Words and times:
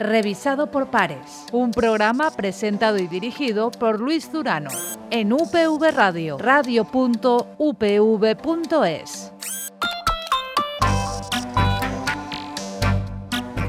revisado 0.00 0.70
por 0.70 0.90
pares. 0.90 1.44
Un 1.52 1.70
programa 1.70 2.30
presentado 2.30 2.98
y 2.98 3.06
dirigido 3.06 3.70
por 3.70 4.00
Luis 4.00 4.32
Durano 4.32 4.70
en 5.10 5.32
UPV 5.32 5.92
Radio, 5.94 6.38
radio.upv.es. 6.38 6.90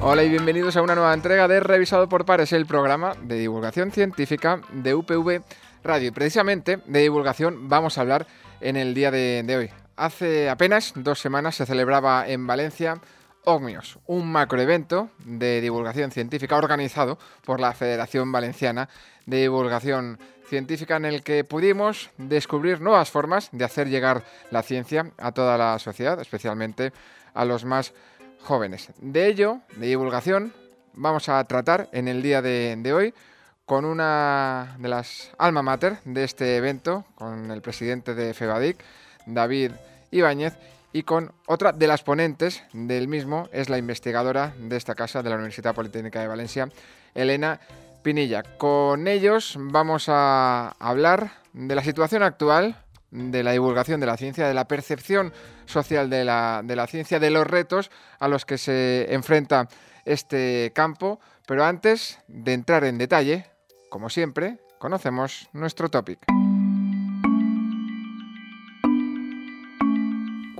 Hola 0.03 0.23
y 0.23 0.29
bienvenidos 0.29 0.75
a 0.77 0.81
una 0.81 0.95
nueva 0.95 1.13
entrega 1.13 1.47
de 1.47 1.59
Revisado 1.59 2.09
por 2.09 2.25
Pares, 2.25 2.53
el 2.53 2.65
programa 2.65 3.13
de 3.21 3.37
divulgación 3.37 3.91
científica 3.91 4.61
de 4.71 4.95
UPV 4.95 5.43
Radio. 5.83 6.07
Y 6.07 6.11
precisamente 6.11 6.79
de 6.87 6.99
divulgación 7.01 7.69
vamos 7.69 7.97
a 7.97 8.01
hablar 8.01 8.25
en 8.61 8.77
el 8.77 8.95
día 8.95 9.11
de, 9.11 9.43
de 9.45 9.57
hoy. 9.57 9.69
Hace 9.97 10.49
apenas 10.49 10.93
dos 10.95 11.19
semanas 11.19 11.55
se 11.55 11.67
celebraba 11.67 12.27
en 12.27 12.47
Valencia 12.47 12.99
OGMIOS, 13.45 13.99
un 14.07 14.31
macroevento 14.31 15.09
de 15.25 15.61
divulgación 15.61 16.11
científica 16.11 16.57
organizado 16.57 17.17
por 17.45 17.59
la 17.59 17.73
Federación 17.73 18.31
Valenciana 18.31 18.89
de 19.25 19.41
Divulgación 19.41 20.19
Científica 20.47 20.97
en 20.97 21.05
el 21.05 21.23
que 21.23 21.43
pudimos 21.43 22.09
descubrir 22.17 22.81
nuevas 22.81 23.09
formas 23.09 23.49
de 23.51 23.63
hacer 23.63 23.87
llegar 23.87 24.23
la 24.51 24.63
ciencia 24.63 25.11
a 25.17 25.31
toda 25.31 25.57
la 25.57 25.79
sociedad, 25.79 26.19
especialmente 26.19 26.91
a 27.33 27.45
los 27.45 27.63
más 27.63 27.93
jóvenes. 28.41 28.89
De 28.99 29.27
ello, 29.27 29.59
de 29.77 29.87
divulgación, 29.87 30.53
vamos 30.93 31.29
a 31.29 31.43
tratar 31.45 31.89
en 31.93 32.07
el 32.07 32.21
día 32.21 32.41
de, 32.41 32.75
de 32.77 32.93
hoy 32.93 33.13
con 33.65 33.85
una 33.85 34.75
de 34.79 34.89
las 34.89 35.31
alma 35.37 35.61
mater 35.61 35.99
de 36.03 36.25
este 36.25 36.57
evento, 36.57 37.05
con 37.15 37.49
el 37.51 37.61
presidente 37.61 38.13
de 38.13 38.33
FEBADIC, 38.33 38.77
David 39.25 39.71
Ibáñez, 40.11 40.57
y 40.93 41.03
con 41.03 41.31
otra 41.47 41.71
de 41.71 41.87
las 41.87 42.03
ponentes 42.03 42.63
del 42.73 43.07
mismo, 43.07 43.47
es 43.51 43.69
la 43.69 43.77
investigadora 43.77 44.53
de 44.57 44.77
esta 44.77 44.95
casa 44.95 45.23
de 45.23 45.29
la 45.29 45.35
Universidad 45.35 45.75
Politécnica 45.75 46.21
de 46.21 46.27
Valencia, 46.27 46.69
Elena 47.13 47.59
Pinilla. 48.01 48.43
Con 48.43 49.07
ellos 49.07 49.55
vamos 49.57 50.05
a 50.07 50.75
hablar 50.79 51.31
de 51.53 51.75
la 51.75 51.83
situación 51.83 52.23
actual, 52.23 52.75
de 53.11 53.43
la 53.43 53.51
divulgación 53.51 53.99
de 53.99 54.05
la 54.05 54.17
ciencia, 54.17 54.47
de 54.47 54.53
la 54.53 54.67
percepción 54.67 55.33
social 55.65 56.09
de 56.09 56.25
la, 56.25 56.87
ciencia, 56.87 57.19
de 57.19 57.29
los 57.29 57.47
retos 57.47 57.91
a 58.19 58.27
los 58.27 58.45
que 58.45 58.57
se 58.57 59.13
enfrenta 59.13 59.67
este 60.05 60.71
campo. 60.73 61.19
Pero 61.45 61.65
antes 61.65 62.19
de 62.27 62.53
entrar 62.53 62.83
en 62.83 62.97
detalle, 62.97 63.45
como 63.89 64.09
siempre, 64.09 64.59
conocemos 64.79 65.49
nuestro 65.53 65.89
topic. 65.89 66.40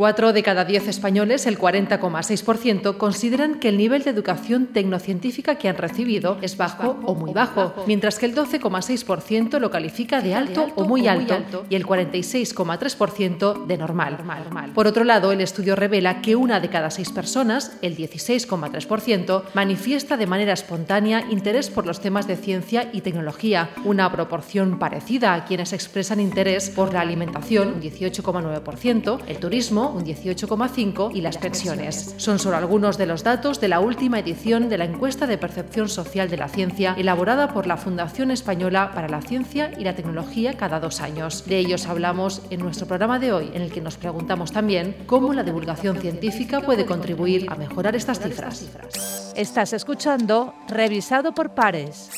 Cuatro 0.01 0.33
de 0.33 0.41
cada 0.41 0.65
diez 0.65 0.87
españoles, 0.87 1.45
el 1.45 1.59
40,6%, 1.59 2.97
consideran 2.97 3.59
que 3.59 3.69
el 3.69 3.77
nivel 3.77 4.01
de 4.01 4.09
educación 4.09 4.65
tecnocientífica 4.65 5.59
que 5.59 5.69
han 5.69 5.77
recibido 5.77 6.39
es 6.41 6.57
bajo 6.57 6.97
o 7.03 7.13
muy 7.13 7.33
bajo, 7.33 7.75
mientras 7.85 8.17
que 8.17 8.25
el 8.25 8.33
12,6% 8.33 9.59
lo 9.59 9.69
califica 9.69 10.19
de 10.19 10.33
alto 10.33 10.71
o 10.73 10.85
muy 10.85 11.07
alto 11.07 11.65
y 11.69 11.75
el 11.75 11.85
46,3% 11.85 13.67
de 13.67 13.77
normal. 13.77 14.17
Por 14.73 14.87
otro 14.87 15.03
lado, 15.03 15.33
el 15.33 15.39
estudio 15.39 15.75
revela 15.75 16.23
que 16.23 16.35
una 16.35 16.59
de 16.59 16.71
cada 16.71 16.89
seis 16.89 17.11
personas, 17.11 17.77
el 17.83 17.95
16,3%, 17.95 19.43
manifiesta 19.53 20.17
de 20.17 20.25
manera 20.25 20.53
espontánea 20.53 21.27
interés 21.29 21.69
por 21.69 21.85
los 21.85 22.01
temas 22.01 22.25
de 22.25 22.37
ciencia 22.37 22.89
y 22.91 23.01
tecnología, 23.01 23.69
una 23.85 24.11
proporción 24.11 24.79
parecida 24.79 25.35
a 25.35 25.45
quienes 25.45 25.73
expresan 25.73 26.19
interés 26.19 26.71
por 26.71 26.91
la 26.91 27.01
alimentación, 27.01 27.73
un 27.73 27.81
18,9%, 27.83 29.19
el 29.27 29.37
turismo, 29.37 29.90
un 29.91 30.05
18,5% 30.05 31.11
y 31.13 31.21
las 31.21 31.37
pensiones. 31.37 32.15
Son 32.17 32.39
solo 32.39 32.57
algunos 32.57 32.97
de 32.97 33.05
los 33.05 33.23
datos 33.23 33.59
de 33.59 33.67
la 33.67 33.79
última 33.79 34.19
edición 34.19 34.69
de 34.69 34.77
la 34.77 34.85
encuesta 34.85 35.27
de 35.27 35.37
percepción 35.37 35.89
social 35.89 36.29
de 36.29 36.37
la 36.37 36.47
ciencia 36.47 36.95
elaborada 36.97 37.53
por 37.53 37.67
la 37.67 37.77
Fundación 37.77 38.31
Española 38.31 38.91
para 38.93 39.07
la 39.07 39.21
Ciencia 39.21 39.71
y 39.77 39.83
la 39.83 39.95
Tecnología 39.95 40.57
cada 40.57 40.79
dos 40.79 41.01
años. 41.01 41.45
De 41.45 41.57
ellos 41.57 41.87
hablamos 41.87 42.41
en 42.49 42.61
nuestro 42.61 42.87
programa 42.87 43.19
de 43.19 43.33
hoy, 43.33 43.51
en 43.53 43.61
el 43.61 43.71
que 43.71 43.81
nos 43.81 43.97
preguntamos 43.97 44.51
también 44.51 44.95
cómo 45.05 45.33
la 45.33 45.43
divulgación 45.43 45.97
científica 45.97 46.61
puede 46.61 46.85
contribuir 46.85 47.45
a 47.49 47.55
mejorar 47.55 47.95
estas 47.95 48.19
cifras. 48.19 49.33
Estás 49.35 49.73
escuchando 49.73 50.53
Revisado 50.67 51.33
por 51.33 51.53
Pares. 51.53 52.09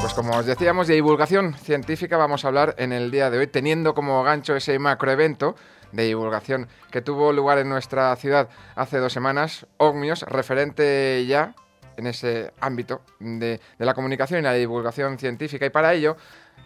Pues 0.00 0.14
como 0.14 0.36
os 0.36 0.46
decíamos, 0.46 0.88
de 0.88 0.94
divulgación 0.94 1.54
científica 1.54 2.16
vamos 2.16 2.44
a 2.44 2.48
hablar 2.48 2.74
en 2.78 2.92
el 2.92 3.10
día 3.10 3.30
de 3.30 3.38
hoy, 3.38 3.46
teniendo 3.46 3.94
como 3.94 4.22
gancho 4.24 4.56
ese 4.56 4.78
macroevento 4.78 5.54
de 5.92 6.04
divulgación 6.04 6.68
que 6.90 7.02
tuvo 7.02 7.32
lugar 7.32 7.58
en 7.58 7.68
nuestra 7.68 8.14
ciudad 8.16 8.48
hace 8.74 8.98
dos 8.98 9.12
semanas, 9.12 9.66
OGMIOS, 9.76 10.22
referente 10.22 11.24
ya 11.26 11.54
en 11.96 12.06
ese 12.06 12.52
ámbito 12.60 13.02
de, 13.20 13.60
de 13.78 13.86
la 13.86 13.94
comunicación 13.94 14.40
y 14.40 14.42
la 14.42 14.54
divulgación 14.54 15.18
científica. 15.18 15.66
Y 15.66 15.70
para 15.70 15.92
ello 15.92 16.16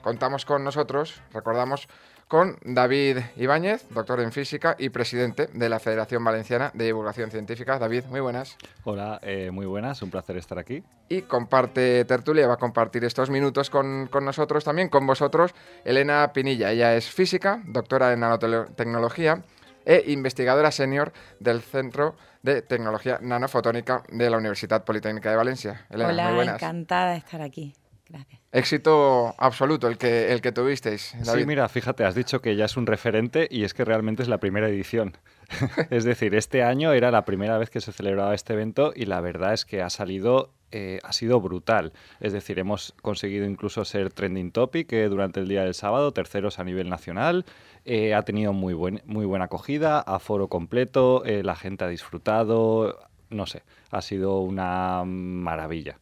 contamos 0.03 0.45
con 0.45 0.63
nosotros, 0.65 1.21
recordamos, 1.33 1.89
con 2.29 2.57
David 2.65 3.19
Ibáñez, 3.37 3.87
doctor 3.91 4.21
en 4.21 4.33
física 4.33 4.75
y 4.79 4.89
presidente 4.89 5.49
de 5.53 5.69
la 5.69 5.79
Federación 5.79 6.25
Valenciana 6.25 6.71
de 6.75 6.87
Divulgación 6.87 7.31
Científica. 7.31 7.79
David, 7.79 8.05
muy 8.07 8.21
buenas. 8.21 8.57
Hola, 8.85 9.21
eh, 9.23 9.51
muy 9.53 9.67
buenas, 9.67 10.03
un 10.03 10.11
placer 10.11 10.37
estar 10.37 10.59
aquí. 10.59 10.83
Y 11.09 11.23
comparte 11.23 12.05
tertulia, 12.05 12.49
va 12.49 12.55
a 12.55 12.59
compartir 12.59 13.05
estos 13.05 13.31
minutos 13.31 13.71
con, 13.71 14.09
con 14.09 14.25
nosotros 14.25 14.65
también, 14.65 14.89
con 14.89 15.07
vosotros, 15.07 15.55
Elena 15.85 16.33
Pinilla. 16.33 16.73
Ella 16.73 16.97
es 16.97 17.09
física, 17.09 17.63
doctora 17.65 18.13
en 18.13 18.21
nanotecnología 18.21 19.43
e 19.85 20.03
investigadora 20.09 20.73
senior 20.73 21.13
del 21.39 21.63
Centro 21.63 22.17
de 22.43 22.61
Tecnología 22.63 23.19
Nanofotónica 23.23 24.03
de 24.09 24.29
la 24.31 24.39
Universidad 24.39 24.85
Politécnica 24.85 25.31
de 25.31 25.37
Valencia. 25.37 25.87
Elena, 25.91 26.11
Hola, 26.11 26.25
muy 26.25 26.35
buenas. 26.35 26.55
encantada 26.57 27.13
de 27.13 27.19
estar 27.19 27.41
aquí. 27.41 27.73
Gracias. 28.09 28.41
Éxito 28.53 29.35
absoluto 29.39 29.89
el 29.89 29.99
que, 29.99 30.33
el 30.33 30.41
que 30.41 30.53
tuvisteis. 30.53 31.15
David. 31.25 31.41
Sí, 31.41 31.47
mira, 31.47 31.69
fíjate, 31.69 32.05
has 32.05 32.15
dicho 32.15 32.41
que 32.41 32.57
ya 32.57 32.65
es 32.65 32.77
un 32.77 32.87
referente 32.87 33.49
y 33.51 33.65
es 33.65 33.75
que 33.75 33.85
realmente 33.85 34.23
es 34.23 34.29
la 34.29 34.39
primera 34.39 34.69
edición. 34.69 35.17
es 35.91 36.05
decir, 36.05 36.35
este 36.35 36.63
año 36.63 36.93
era 36.93 37.11
la 37.11 37.25
primera 37.25 37.59
vez 37.59 37.71
que 37.71 37.81
se 37.81 37.93
celebraba 37.93 38.35
este 38.35 38.53
evento 38.53 38.93
y 38.95 39.07
la 39.07 39.21
verdad 39.21 39.53
es 39.53 39.65
que 39.65 39.83
ha 39.83 39.91
salido 39.91 40.53
eh, 40.73 40.99
ha 41.05 41.13
sido 41.13 41.41
brutal. 41.41 41.93
Es 42.21 42.33
decir, 42.33 42.59
hemos 42.59 42.93
conseguido 43.01 43.47
incluso 43.47 43.85
ser 43.85 44.13
trending 44.13 44.51
topic 44.51 44.93
eh, 44.93 45.09
durante 45.09 45.41
el 45.41 45.49
día 45.49 45.63
del 45.63 45.75
sábado, 45.75 46.13
terceros 46.13 46.59
a 46.59 46.65
nivel 46.65 46.89
nacional. 46.89 47.45
Eh, 47.85 48.15
ha 48.15 48.23
tenido 48.23 48.53
muy, 48.53 48.75
buen, 48.75 49.01
muy 49.07 49.27
buena 49.27 49.45
acogida, 49.45 50.01
aforo 50.01 50.49
completo, 50.49 51.23
la 51.25 51.55
gente 51.55 51.85
ha 51.85 51.89
disfrutado. 51.89 52.99
No 53.31 53.47
sé, 53.47 53.63
ha 53.91 54.03
sido 54.03 54.41
una 54.41 55.05
maravilla. 55.05 55.99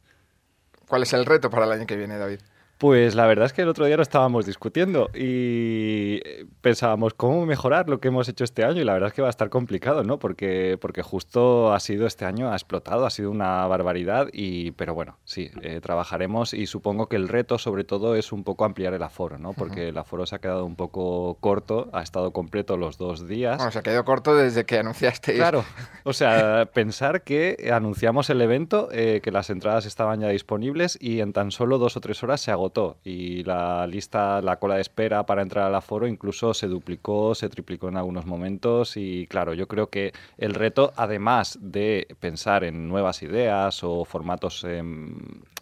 ¿Cuál 0.95 1.03
es 1.03 1.13
el 1.13 1.27
reto 1.27 1.51
para 1.51 1.67
el 1.67 1.73
año 1.73 1.87
que 1.89 1.97
viene, 1.97 2.17
David? 2.19 2.39
Pues 2.79 3.15
la 3.15 3.27
verdad 3.27 3.47
es 3.47 3.53
que 3.53 3.63
el 3.63 3.69
otro 3.69 3.87
día 3.87 3.97
lo 3.97 4.03
estábamos 4.03 4.47
discutiendo 4.47 5.09
y 5.15 6.21
pensábamos 6.61 7.15
cómo 7.15 7.47
mejorar 7.47 7.89
lo 7.89 8.01
que 8.01 8.09
hemos 8.09 8.29
hecho 8.29 8.43
este 8.43 8.65
año 8.65 8.81
y 8.81 8.85
la 8.85 8.95
verdad 8.95 9.09
es 9.09 9.15
que 9.15 9.23
va 9.23 9.29
a 9.29 9.31
estar 9.31 9.49
complicado, 9.49 10.03
¿no? 10.03 10.19
Porque, 10.19 10.77
porque 10.81 11.03
justo 11.03 11.73
ha 11.73 11.79
sido 11.79 12.07
este 12.07 12.25
año, 12.25 12.51
ha 12.51 12.55
explotado, 12.55 13.07
ha 13.07 13.11
sido 13.11 13.31
una 13.31 13.65
barbaridad 13.69 14.29
y, 14.33 14.73
pero 14.73 14.93
bueno, 14.93 15.19
sí, 15.25 15.51
eh, 15.63 15.81
trabajaremos 15.81 16.53
y 16.53 16.67
supongo 16.67 17.09
que 17.09 17.17
el 17.17 17.29
reto 17.29 17.59
sobre 17.59 17.85
todo 17.85 18.17
es 18.17 18.33
un 18.33 18.43
poco 18.43 18.65
ampliar 18.65 18.93
el 18.93 19.03
aforo, 19.03 19.39
¿no? 19.39 19.53
Porque 19.53 19.89
el 19.89 19.99
aforo 19.99 20.27
se 20.27 20.35
ha 20.35 20.41
quedado 20.41 20.65
un 20.65 20.75
poco 20.75 21.39
corto, 21.41 21.91
ha 21.93 22.03
estado 22.03 22.33
completo 22.33 22.77
los 22.77 22.99
dos 22.99 23.29
días. 23.29 23.59
Bueno, 23.59 23.71
se 23.71 23.79
ha 23.79 23.83
quedado 23.83 24.05
corto 24.05 24.35
desde 24.35 24.65
que 24.65 24.79
anunciasteis. 24.79 25.39
Claro, 25.39 25.65
o 26.05 26.13
sea, 26.13 26.69
pensar 26.75 27.23
que 27.23 27.71
anunciamos 27.73 28.31
el 28.31 28.41
evento, 28.41 28.89
eh, 28.91 29.21
que 29.23 29.31
las 29.31 29.49
entradas 29.49 29.87
estaban 29.87 30.21
ya 30.21 30.29
disponibles 30.29 30.99
y 31.01 31.21
en 31.21 31.33
tan 31.33 31.53
solo 31.53 31.79
dos 31.79 31.97
o 31.97 32.01
tres 32.01 32.23
horas 32.25 32.41
se 32.41 32.51
agotó 32.51 32.64
y 33.05 33.43
la 33.45 33.87
lista, 33.87 34.41
la 34.41 34.57
cola 34.57 34.77
de 34.77 34.81
espera 34.81 35.27
para 35.27 35.43
entrar 35.43 35.67
al 35.67 35.75
aforo 35.75 36.07
incluso 36.07 36.55
se 36.55 36.67
duplicó, 36.67 37.35
se 37.35 37.49
triplicó 37.49 37.89
en 37.89 37.97
algunos 37.97 38.27
momentos 38.27 38.97
y 38.97 39.27
claro, 39.27 39.55
yo 39.55 39.69
creo 39.69 39.89
que 39.89 40.13
el 40.39 40.55
reto, 40.55 40.93
además 40.97 41.59
de 41.61 42.07
pensar 42.21 42.65
en 42.65 42.89
nuevas 42.89 43.23
ideas 43.23 43.85
o 43.85 44.05
formatos 44.05 44.65
eh, 44.67 44.83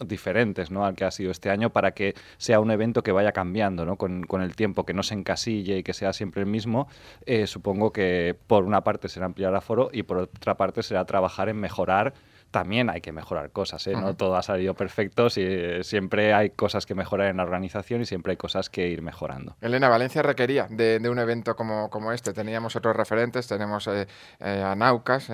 diferentes 0.05 0.71
¿no? 0.71 0.85
al 0.85 0.95
que 0.95 1.05
ha 1.05 1.11
sido 1.11 1.31
este 1.31 1.49
año 1.49 1.71
para 1.71 1.91
que 1.91 2.15
sea 2.37 2.59
un 2.59 2.71
evento 2.71 3.03
que 3.03 3.11
vaya 3.11 3.31
cambiando 3.31 3.85
¿no? 3.85 3.97
con, 3.97 4.23
con, 4.23 4.41
el 4.41 4.55
tiempo, 4.55 4.85
que 4.85 4.93
no 4.93 5.03
se 5.03 5.13
encasille 5.15 5.77
y 5.77 5.83
que 5.83 5.93
sea 5.93 6.13
siempre 6.13 6.41
el 6.41 6.47
mismo, 6.47 6.87
eh, 7.25 7.47
supongo 7.47 7.91
que 7.91 8.35
por 8.47 8.63
una 8.63 8.81
parte 8.81 9.09
será 9.09 9.25
ampliar 9.25 9.51
el 9.51 9.57
aforo 9.57 9.89
y 9.91 10.03
por 10.03 10.17
otra 10.17 10.55
parte 10.55 10.83
será 10.83 11.05
trabajar 11.05 11.49
en 11.49 11.57
mejorar 11.57 12.13
también 12.53 12.91
hay 12.91 13.01
que 13.01 13.11
mejorar 13.11 13.51
cosas, 13.51 13.85
¿eh? 13.87 13.93
No 13.93 14.15
todo 14.15 14.35
ha 14.35 14.43
salido 14.43 14.75
perfecto, 14.75 15.27
siempre 15.31 16.35
hay 16.35 16.51
cosas 16.51 16.85
que 16.85 16.93
mejorar 16.93 17.29
en 17.29 17.37
la 17.37 17.43
organización 17.43 18.01
y 18.01 18.05
siempre 18.05 18.31
hay 18.31 18.37
cosas 18.37 18.69
que 18.69 18.87
ir 18.87 19.01
mejorando. 19.01 19.57
Elena, 19.59 19.89
Valencia 19.89 20.21
requería 20.21 20.67
de, 20.69 21.01
un 21.09 21.17
evento 21.17 21.55
como, 21.55 21.89
como, 21.89 22.11
este. 22.11 22.31
Teníamos 22.31 22.75
otros 22.75 22.95
referentes, 22.95 23.47
tenemos 23.47 23.87
eh, 23.87 24.05
eh, 24.39 24.63
a 24.63 24.75
Naucas, 24.75 25.31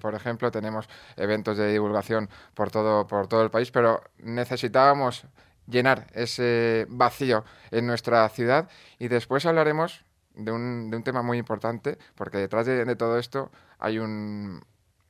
por 0.00 0.14
ejemplo, 0.14 0.52
tenemos 0.52 0.88
eventos 1.16 1.58
de 1.58 1.72
divulgación 1.72 2.30
por 2.54 2.70
todo, 2.70 3.08
por 3.08 3.26
todo 3.26 3.42
el 3.42 3.50
país, 3.50 3.72
pero 3.72 4.00
necesitábamos 4.18 5.26
llenar 5.66 6.06
ese 6.14 6.86
vacío 6.88 7.44
en 7.72 7.88
nuestra 7.88 8.28
ciudad 8.28 8.68
y 9.00 9.08
después 9.08 9.44
hablaremos 9.44 10.04
de 10.36 10.52
un, 10.52 10.88
de 10.88 10.98
un 10.98 11.02
tema 11.02 11.22
muy 11.22 11.36
importante, 11.36 11.98
porque 12.14 12.38
detrás 12.38 12.64
de 12.64 12.94
todo 12.94 13.18
esto 13.18 13.50
hay 13.80 13.98
un 13.98 14.62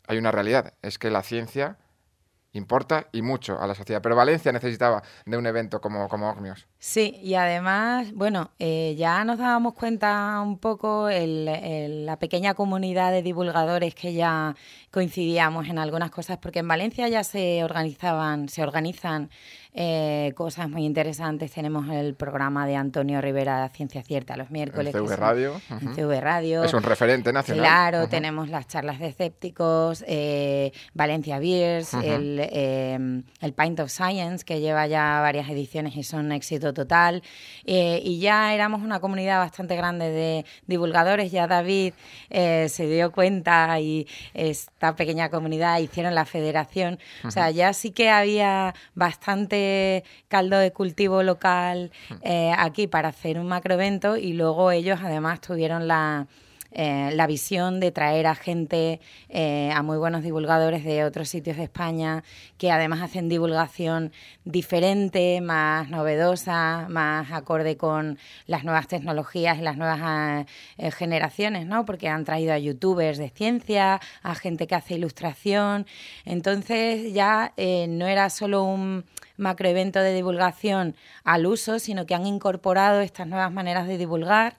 hay 0.08 0.18
una 0.18 0.32
realidad, 0.32 0.74
es 0.82 0.98
que 0.98 1.10
la 1.10 1.22
ciencia 1.22 1.78
importa 2.52 3.06
y 3.12 3.22
mucho 3.22 3.60
a 3.60 3.66
la 3.66 3.74
sociedad. 3.74 4.02
Pero 4.02 4.16
Valencia 4.16 4.52
necesitaba 4.52 5.02
de 5.24 5.36
un 5.36 5.46
evento 5.46 5.80
como, 5.80 6.08
como. 6.08 6.36
Sí, 6.78 7.18
y 7.22 7.34
además, 7.34 8.12
bueno, 8.12 8.50
eh, 8.58 8.94
ya 8.98 9.24
nos 9.24 9.38
dábamos 9.38 9.74
cuenta 9.74 10.40
un 10.42 10.58
poco 10.58 11.08
la 11.10 12.18
pequeña 12.18 12.54
comunidad 12.54 13.12
de 13.12 13.22
divulgadores 13.22 13.94
que 13.94 14.12
ya 14.12 14.54
coincidíamos 14.90 15.68
en 15.68 15.78
algunas 15.78 16.10
cosas, 16.10 16.38
porque 16.38 16.60
en 16.60 16.68
Valencia 16.68 17.08
ya 17.08 17.24
se 17.24 17.64
organizaban, 17.64 18.48
se 18.48 18.62
organizan 18.62 19.30
eh, 19.74 20.32
cosas 20.34 20.68
muy 20.68 20.84
interesantes. 20.84 21.52
Tenemos 21.52 21.88
el 21.90 22.14
programa 22.14 22.66
de 22.66 22.76
Antonio 22.76 23.20
Rivera 23.20 23.68
Ciencia 23.68 24.02
Cierta 24.02 24.36
los 24.36 24.50
miércoles. 24.50 24.94
En 24.94 25.06
CV 25.06 25.16
Radio. 25.16 25.60
En 25.70 25.94
CV 25.94 26.20
Radio. 26.20 26.64
Es 26.64 26.74
un 26.74 26.82
referente 26.82 27.32
nacional. 27.32 27.64
Claro, 27.64 28.08
tenemos 28.08 28.48
las 28.48 28.66
charlas 28.66 28.98
de 28.98 29.08
escépticos, 29.08 30.04
eh, 30.06 30.72
Valencia 30.94 31.38
Beers, 31.38 31.94
el, 31.94 32.40
eh, 32.40 33.22
el 33.40 33.52
Pint 33.52 33.80
of 33.80 33.90
Science, 33.90 34.44
que 34.44 34.60
lleva 34.60 34.86
ya 34.86 35.20
varias 35.20 35.48
ediciones 35.50 35.96
y 35.96 36.02
son 36.02 36.32
éxito 36.32 36.72
total. 36.72 37.22
y 37.64 38.18
ya 38.20 38.54
éramos 38.54 38.82
una 38.82 39.00
comunidad 39.00 39.38
bastante 39.38 39.76
grande 39.76 40.10
de 40.10 40.46
divulgadores. 40.66 41.30
Ya 41.30 41.46
David 41.46 41.92
se 42.30 42.86
dio 42.86 43.12
cuenta 43.12 43.78
y 43.80 44.06
esta 44.34 44.96
pequeña 44.96 45.28
comunidad 45.28 45.78
hicieron 45.78 46.14
la 46.14 46.24
federación. 46.24 46.98
O 47.24 47.30
sea, 47.30 47.50
ya 47.50 47.72
sí 47.72 47.90
que 47.90 48.10
había 48.10 48.74
bastante 48.94 49.67
caldo 50.28 50.58
de 50.58 50.72
cultivo 50.72 51.22
local 51.22 51.90
eh, 52.22 52.52
aquí 52.56 52.86
para 52.86 53.08
hacer 53.08 53.38
un 53.38 53.48
macroevento 53.48 54.16
y 54.16 54.32
luego 54.32 54.70
ellos 54.70 55.00
además 55.02 55.40
tuvieron 55.40 55.88
la, 55.88 56.26
eh, 56.72 57.10
la 57.14 57.26
visión 57.26 57.80
de 57.80 57.90
traer 57.92 58.26
a 58.26 58.34
gente, 58.34 59.00
eh, 59.28 59.70
a 59.74 59.82
muy 59.82 59.96
buenos 59.96 60.22
divulgadores 60.22 60.84
de 60.84 61.04
otros 61.04 61.28
sitios 61.28 61.56
de 61.56 61.64
España, 61.64 62.24
que 62.58 62.70
además 62.70 63.02
hacen 63.02 63.28
divulgación 63.28 64.12
diferente, 64.44 65.40
más 65.40 65.88
novedosa, 65.88 66.86
más 66.88 67.32
acorde 67.32 67.76
con 67.76 68.18
las 68.46 68.64
nuevas 68.64 68.88
tecnologías 68.88 69.58
y 69.58 69.62
las 69.62 69.76
nuevas 69.76 70.46
generaciones, 70.96 71.66
¿no? 71.66 71.84
Porque 71.84 72.08
han 72.08 72.24
traído 72.24 72.52
a 72.52 72.58
youtubers 72.58 73.18
de 73.18 73.30
ciencia, 73.30 74.00
a 74.22 74.34
gente 74.34 74.66
que 74.66 74.74
hace 74.74 74.94
ilustración. 74.94 75.86
Entonces 76.24 77.12
ya 77.12 77.52
no 77.56 78.06
era 78.06 78.30
solo 78.30 78.64
un 78.64 79.04
macroevento 79.38 80.00
de 80.00 80.12
divulgación 80.12 80.94
al 81.24 81.46
uso, 81.46 81.78
sino 81.78 82.04
que 82.04 82.14
han 82.14 82.26
incorporado 82.26 83.00
estas 83.00 83.26
nuevas 83.26 83.52
maneras 83.52 83.86
de 83.86 83.96
divulgar. 83.96 84.58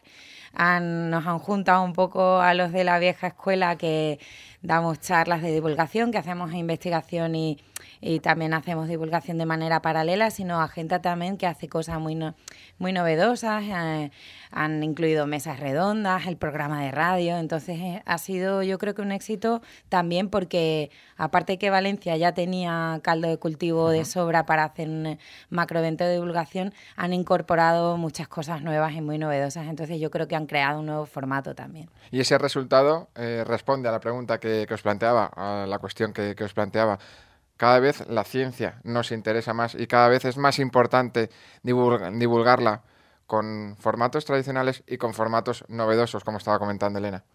nos 0.54 1.28
han 1.28 1.40
juntado 1.40 1.84
un 1.84 1.94
poco 1.94 2.42
a 2.42 2.54
los 2.56 2.72
de 2.72 2.84
la 2.84 2.98
vieja 2.98 3.28
escuela 3.28 3.78
que 3.78 4.20
damos 4.62 5.00
charlas 5.00 5.42
de 5.42 5.54
divulgación, 5.54 6.12
que 6.12 6.18
hacemos 6.18 6.54
investigación 6.54 7.36
y, 7.36 7.60
y 8.02 8.20
también 8.20 8.54
hacemos 8.54 8.88
divulgación 8.88 9.38
de 9.38 9.46
manera 9.46 9.82
paralela, 9.82 10.32
sino 10.32 10.62
a 10.62 10.68
gente 10.68 11.00
también 11.00 11.38
que 11.38 11.48
hace 11.48 11.68
cosas 11.68 12.00
muy, 12.00 12.18
muy 12.78 12.94
novedosas. 12.94 13.64
Eh, 13.64 14.12
han 14.52 14.84
incluido 14.84 15.28
mesas 15.28 15.60
redondas, 15.60 16.26
el 16.26 16.38
programa 16.38 16.84
de 16.84 16.92
radio. 16.92 17.38
Entonces 17.38 17.78
eh, 17.80 18.02
ha 18.06 18.18
sido 18.18 18.64
yo 18.64 18.78
creo 18.78 18.96
que 18.96 19.02
un 19.02 19.12
éxito 19.12 19.62
también 19.90 20.30
porque 20.30 20.92
aparte 21.18 21.58
que 21.58 21.70
Valencia 21.70 22.16
ya 22.18 22.34
tenía 22.34 23.00
caldo 23.04 23.28
de 23.28 23.38
cultivo 23.38 23.90
de 23.90 24.06
sobra 24.06 24.46
para 24.46 24.64
hacer 24.64 24.88
un 24.88 25.20
macroevento 25.50 26.06
de 26.06 26.14
divulgación, 26.14 26.74
han 26.96 27.14
incorporado 27.14 27.98
muchas 27.98 28.28
cosas 28.28 28.62
nuevas 28.62 28.94
y 28.94 29.02
muy 29.02 29.18
novedosas. 29.18 29.68
Entonces 29.68 30.00
yo 30.00 30.10
creo 30.10 30.28
que 30.28 30.36
han 30.36 30.46
creado 30.46 30.80
un 30.80 30.86
nuevo 30.86 31.06
formato 31.06 31.54
también. 31.54 31.90
Y 32.12 32.22
ese 32.22 32.38
resultado 32.38 33.10
eh, 33.16 33.44
responde 33.46 33.90
a 33.90 33.92
la 33.92 34.00
pregunta 34.00 34.40
que, 34.40 34.68
os 34.72 34.82
planteaba, 34.82 35.32
a 35.36 35.66
la 35.68 35.80
cuestión 35.80 36.14
que 36.14 36.36
os 36.44 36.54
planteaba 36.54 36.98
cada 37.60 37.82
vez 37.82 38.08
la 38.08 38.24
ciencia 38.24 38.80
nos 38.86 39.12
interesa 39.12 39.54
más 39.54 39.76
y 39.76 39.86
cada 39.86 40.08
vez 40.08 40.24
es 40.24 40.38
más 40.38 40.60
importante 40.60 41.30
divulgarla 41.62 42.84
con 43.28 43.76
formatos 43.78 44.24
tradicionales 44.24 44.82
y 44.88 44.98
con 44.98 45.14
formatos 45.14 45.66
novedosos, 45.68 46.24
como 46.24 46.38
estaba 46.38 46.58
comentando 46.58 47.00
Elena. 47.00 47.26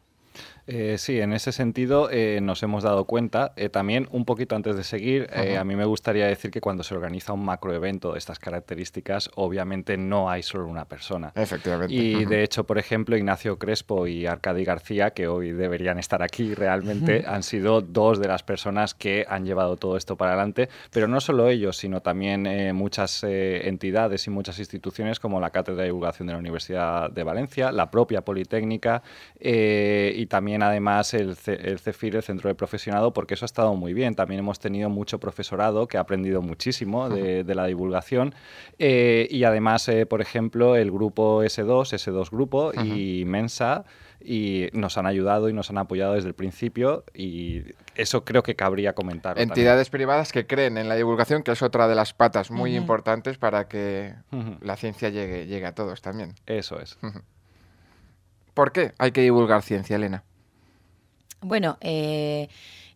Eh, 0.66 0.96
sí, 0.98 1.20
en 1.20 1.32
ese 1.32 1.52
sentido 1.52 2.08
eh, 2.10 2.40
nos 2.42 2.62
hemos 2.62 2.82
dado 2.82 3.04
cuenta. 3.04 3.52
Eh, 3.56 3.68
también, 3.68 4.08
un 4.10 4.24
poquito 4.24 4.56
antes 4.56 4.76
de 4.76 4.84
seguir, 4.84 5.28
a 5.34 5.64
mí 5.64 5.76
me 5.76 5.84
gustaría 5.84 6.26
decir 6.26 6.50
que 6.50 6.60
cuando 6.60 6.82
se 6.82 6.94
organiza 6.94 7.32
un 7.32 7.44
macroevento 7.44 8.12
de 8.12 8.18
estas 8.18 8.38
características, 8.38 9.30
obviamente 9.34 9.96
no 9.96 10.30
hay 10.30 10.42
solo 10.42 10.66
una 10.66 10.86
persona. 10.86 11.32
Efectivamente. 11.34 11.94
Y 11.94 12.24
de 12.24 12.42
hecho, 12.42 12.64
por 12.64 12.78
ejemplo, 12.78 13.16
Ignacio 13.16 13.58
Crespo 13.58 14.06
y 14.06 14.26
Arcadi 14.26 14.64
García, 14.64 15.10
que 15.10 15.28
hoy 15.28 15.52
deberían 15.52 15.98
estar 15.98 16.22
aquí 16.22 16.54
realmente, 16.54 17.24
han 17.26 17.42
sido 17.42 17.80
dos 17.80 18.18
de 18.18 18.28
las 18.28 18.42
personas 18.42 18.94
que 18.94 19.26
han 19.28 19.44
llevado 19.44 19.76
todo 19.76 19.96
esto 19.96 20.16
para 20.16 20.32
adelante. 20.32 20.68
Pero 20.90 21.08
no 21.08 21.20
solo 21.20 21.48
ellos, 21.48 21.76
sino 21.76 22.00
también 22.00 22.74
muchas 22.74 23.22
entidades 23.24 24.26
y 24.26 24.30
muchas 24.30 24.58
instituciones 24.58 25.20
como 25.20 25.40
la 25.40 25.50
Cátedra 25.50 25.82
de 25.82 25.88
Divulgación 25.88 26.26
de 26.26 26.32
la 26.32 26.38
Universidad 26.38 27.10
de 27.10 27.22
Valencia, 27.22 27.72
la 27.72 27.90
propia 27.90 28.22
Politécnica 28.22 29.02
y 29.40 30.26
también 30.26 30.53
además 30.62 31.14
el, 31.14 31.36
el 31.46 31.78
CEFIR, 31.78 32.16
el 32.16 32.22
Centro 32.22 32.48
de 32.48 32.54
Profesionado, 32.54 33.12
porque 33.12 33.34
eso 33.34 33.44
ha 33.44 33.46
estado 33.46 33.74
muy 33.74 33.92
bien. 33.94 34.14
También 34.14 34.40
hemos 34.40 34.58
tenido 34.58 34.88
mucho 34.90 35.18
profesorado 35.18 35.88
que 35.88 35.96
ha 35.96 36.00
aprendido 36.00 36.42
muchísimo 36.42 37.08
de, 37.08 37.44
la 37.54 37.66
divulgación 37.66 38.34
eh, 38.78 39.28
y 39.30 39.44
además, 39.44 39.88
eh, 39.88 40.06
por 40.06 40.20
ejemplo, 40.20 40.76
el 40.76 40.90
grupo 40.90 41.42
S2, 41.44 41.92
S2 41.92 42.30
Grupo 42.30 42.72
y 42.74 43.24
Mensa 43.24 43.84
y 44.20 44.68
nos 44.72 44.96
han 44.96 45.06
ayudado 45.06 45.48
y 45.48 45.52
nos 45.52 45.70
han 45.70 45.78
apoyado 45.78 46.14
desde 46.14 46.28
el 46.28 46.34
principio 46.34 47.04
y 47.14 47.62
eso 47.94 48.24
creo 48.24 48.42
que 48.42 48.56
cabría 48.56 48.94
comentar. 48.94 49.38
Entidades 49.38 49.90
privadas 49.90 50.32
que 50.32 50.46
creen 50.46 50.78
en 50.78 50.88
la 50.88 50.96
divulgación, 50.96 51.42
que 51.42 51.52
es 51.52 51.62
otra 51.62 51.86
de 51.86 51.94
las 51.94 52.14
patas 52.14 52.50
muy 52.50 52.74
importantes 52.74 53.38
para 53.38 53.68
que 53.68 54.14
la 54.60 54.76
ciencia 54.76 55.10
llegue, 55.10 55.46
llegue 55.46 55.66
a 55.66 55.74
todos 55.74 56.00
también. 56.00 56.34
Eso 56.46 56.80
es. 56.80 56.98
¿Por 58.54 58.72
qué 58.72 58.92
hay 58.98 59.12
que 59.12 59.20
divulgar 59.20 59.62
ciencia, 59.62 59.96
Elena? 59.96 60.24
Bueno, 61.44 61.76
eh, 61.82 62.48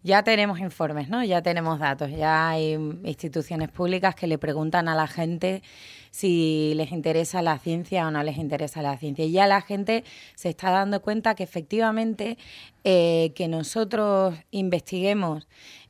ya 0.02 0.22
tenemos 0.22 0.58
informes, 0.58 1.10
¿no? 1.10 1.22
Ya 1.22 1.42
tenemos 1.42 1.78
datos, 1.78 2.10
ya 2.10 2.48
hay 2.48 2.72
instituciones 3.04 3.68
públicas 3.68 4.14
que 4.14 4.26
le 4.26 4.38
preguntan 4.38 4.88
a 4.88 4.94
la 4.94 5.06
gente 5.06 5.62
si 6.10 6.72
les 6.74 6.90
interesa 6.90 7.42
la 7.42 7.58
ciencia 7.58 8.08
o 8.08 8.10
no 8.10 8.22
les 8.22 8.38
interesa 8.38 8.80
la 8.80 8.96
ciencia. 8.96 9.26
Y 9.26 9.32
ya 9.32 9.46
la 9.46 9.60
gente 9.60 10.02
se 10.34 10.48
está 10.48 10.70
dando 10.70 11.02
cuenta 11.02 11.34
que 11.34 11.42
efectivamente 11.42 12.38
eh, 12.84 13.32
que 13.34 13.48
nosotros 13.48 14.34
investiguemos 14.50 15.46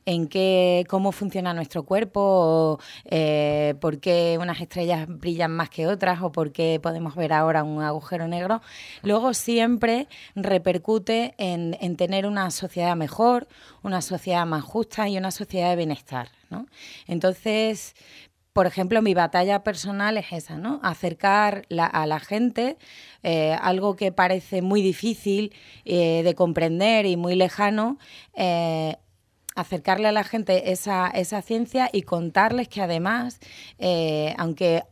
en 0.09 0.27
qué, 0.27 0.85
cómo 0.89 1.11
funciona 1.11 1.53
nuestro 1.53 1.83
cuerpo, 1.83 2.19
o, 2.19 2.79
eh, 3.05 3.75
por 3.79 3.99
qué 3.99 4.39
unas 4.41 4.59
estrellas 4.59 5.07
brillan 5.07 5.51
más 5.51 5.69
que 5.69 5.85
otras, 5.85 6.23
o 6.23 6.31
por 6.31 6.51
qué 6.51 6.79
podemos 6.81 7.15
ver 7.15 7.31
ahora 7.31 7.63
un 7.63 7.83
agujero 7.83 8.27
negro, 8.27 8.59
luego 9.03 9.35
siempre 9.35 10.07
repercute 10.33 11.35
en, 11.37 11.77
en 11.79 11.95
tener 11.95 12.25
una 12.25 12.49
sociedad 12.49 12.95
mejor, 12.95 13.47
una 13.83 14.01
sociedad 14.01 14.47
más 14.47 14.63
justa 14.63 15.07
y 15.07 15.15
una 15.15 15.29
sociedad 15.29 15.69
de 15.69 15.75
bienestar. 15.75 16.29
Entonces, 17.05 17.93
por 18.51 18.65
ejemplo, 18.65 19.03
mi 19.03 19.13
batalla 19.13 19.63
personal 19.63 20.17
es 20.17 20.31
esa, 20.31 20.57
¿no? 20.57 20.79
Acercar 20.81 21.67
a 21.77 22.07
la 22.07 22.19
gente 22.19 22.77
eh, 23.21 23.55
algo 23.61 23.95
que 23.95 24.11
parece 24.11 24.63
muy 24.63 24.81
difícil 24.81 25.53
eh, 25.85 26.23
de 26.23 26.33
comprender 26.33 27.05
y 27.05 27.15
muy 27.15 27.35
lejano, 27.35 27.99
acercarle 29.59 30.07
a 30.07 30.11
la 30.11 30.23
gente 30.23 30.71
esa, 30.71 31.07
esa 31.07 31.41
ciencia 31.41 31.89
y 31.91 32.03
contarles 32.03 32.69
que 32.69 32.81
además, 32.81 33.39
eh, 33.77 34.33
aunque 34.37 34.83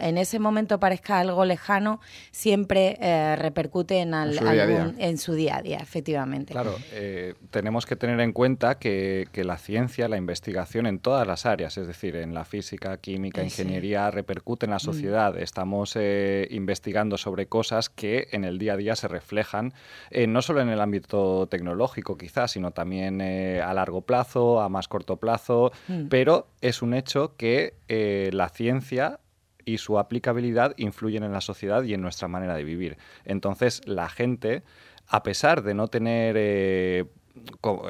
en 0.00 0.18
ese 0.18 0.38
momento 0.38 0.78
parezca 0.78 1.18
algo 1.18 1.44
lejano, 1.44 2.00
siempre 2.30 2.96
eh, 3.00 3.36
repercute 3.36 3.98
en, 3.98 4.14
en, 4.14 5.18
su 5.18 5.34
día 5.34 5.56
a 5.56 5.62
día, 5.62 5.78
efectivamente. 5.78 6.52
Claro, 6.52 6.76
eh, 6.92 7.34
tenemos 7.50 7.86
que 7.86 7.96
tener 7.96 8.20
en 8.20 8.32
cuenta 8.32 8.78
que, 8.78 9.28
la 9.34 9.58
ciencia, 9.58 10.08
la 10.08 10.16
investigación 10.16 10.86
en 10.86 11.00
todas 11.00 11.26
las 11.26 11.44
áreas, 11.44 11.76
es 11.76 11.86
decir, 11.86 12.16
en 12.16 12.32
la 12.32 12.44
física, 12.44 12.96
química, 12.96 13.42
ingeniería, 13.42 14.10
repercute 14.10 14.66
en 14.66 14.70
la 14.70 14.76
mm. 14.76 14.80
sociedad. 14.80 15.38
Estamos 15.38 15.98
investigando 16.50 17.18
sobre 17.18 17.46
cosas 17.46 17.90
que 17.90 18.28
en 18.30 18.44
el 18.44 18.58
día 18.58 18.74
a 18.74 18.76
día 18.76 18.96
se 18.96 19.08
reflejan, 19.08 19.74
no 20.28 20.40
solo 20.40 20.60
en 20.60 20.68
el 20.68 20.80
ámbito 20.80 21.46
tecnológico 21.48 22.16
quizás, 22.16 22.52
sino 22.52 22.70
también 22.70 23.20
a 23.20 23.74
largo 23.74 24.03
plazo, 24.04 24.60
a 24.60 24.68
más 24.68 24.88
corto 24.88 25.16
plazo, 25.16 25.72
mm. 25.88 26.06
pero 26.08 26.48
es 26.60 26.82
un 26.82 26.94
hecho 26.94 27.34
que 27.36 27.74
eh, 27.88 28.30
la 28.32 28.48
ciencia 28.48 29.20
y 29.64 29.78
su 29.78 29.98
aplicabilidad 29.98 30.74
influyen 30.76 31.22
en 31.22 31.32
la 31.32 31.40
sociedad 31.40 31.82
y 31.82 31.94
en 31.94 32.02
nuestra 32.02 32.28
manera 32.28 32.54
de 32.54 32.64
vivir. 32.64 32.98
Entonces, 33.24 33.80
la 33.86 34.08
gente, 34.08 34.62
a 35.06 35.22
pesar 35.22 35.62
de 35.62 35.74
no 35.74 35.88
tener 35.88 36.36
eh, 36.38 37.04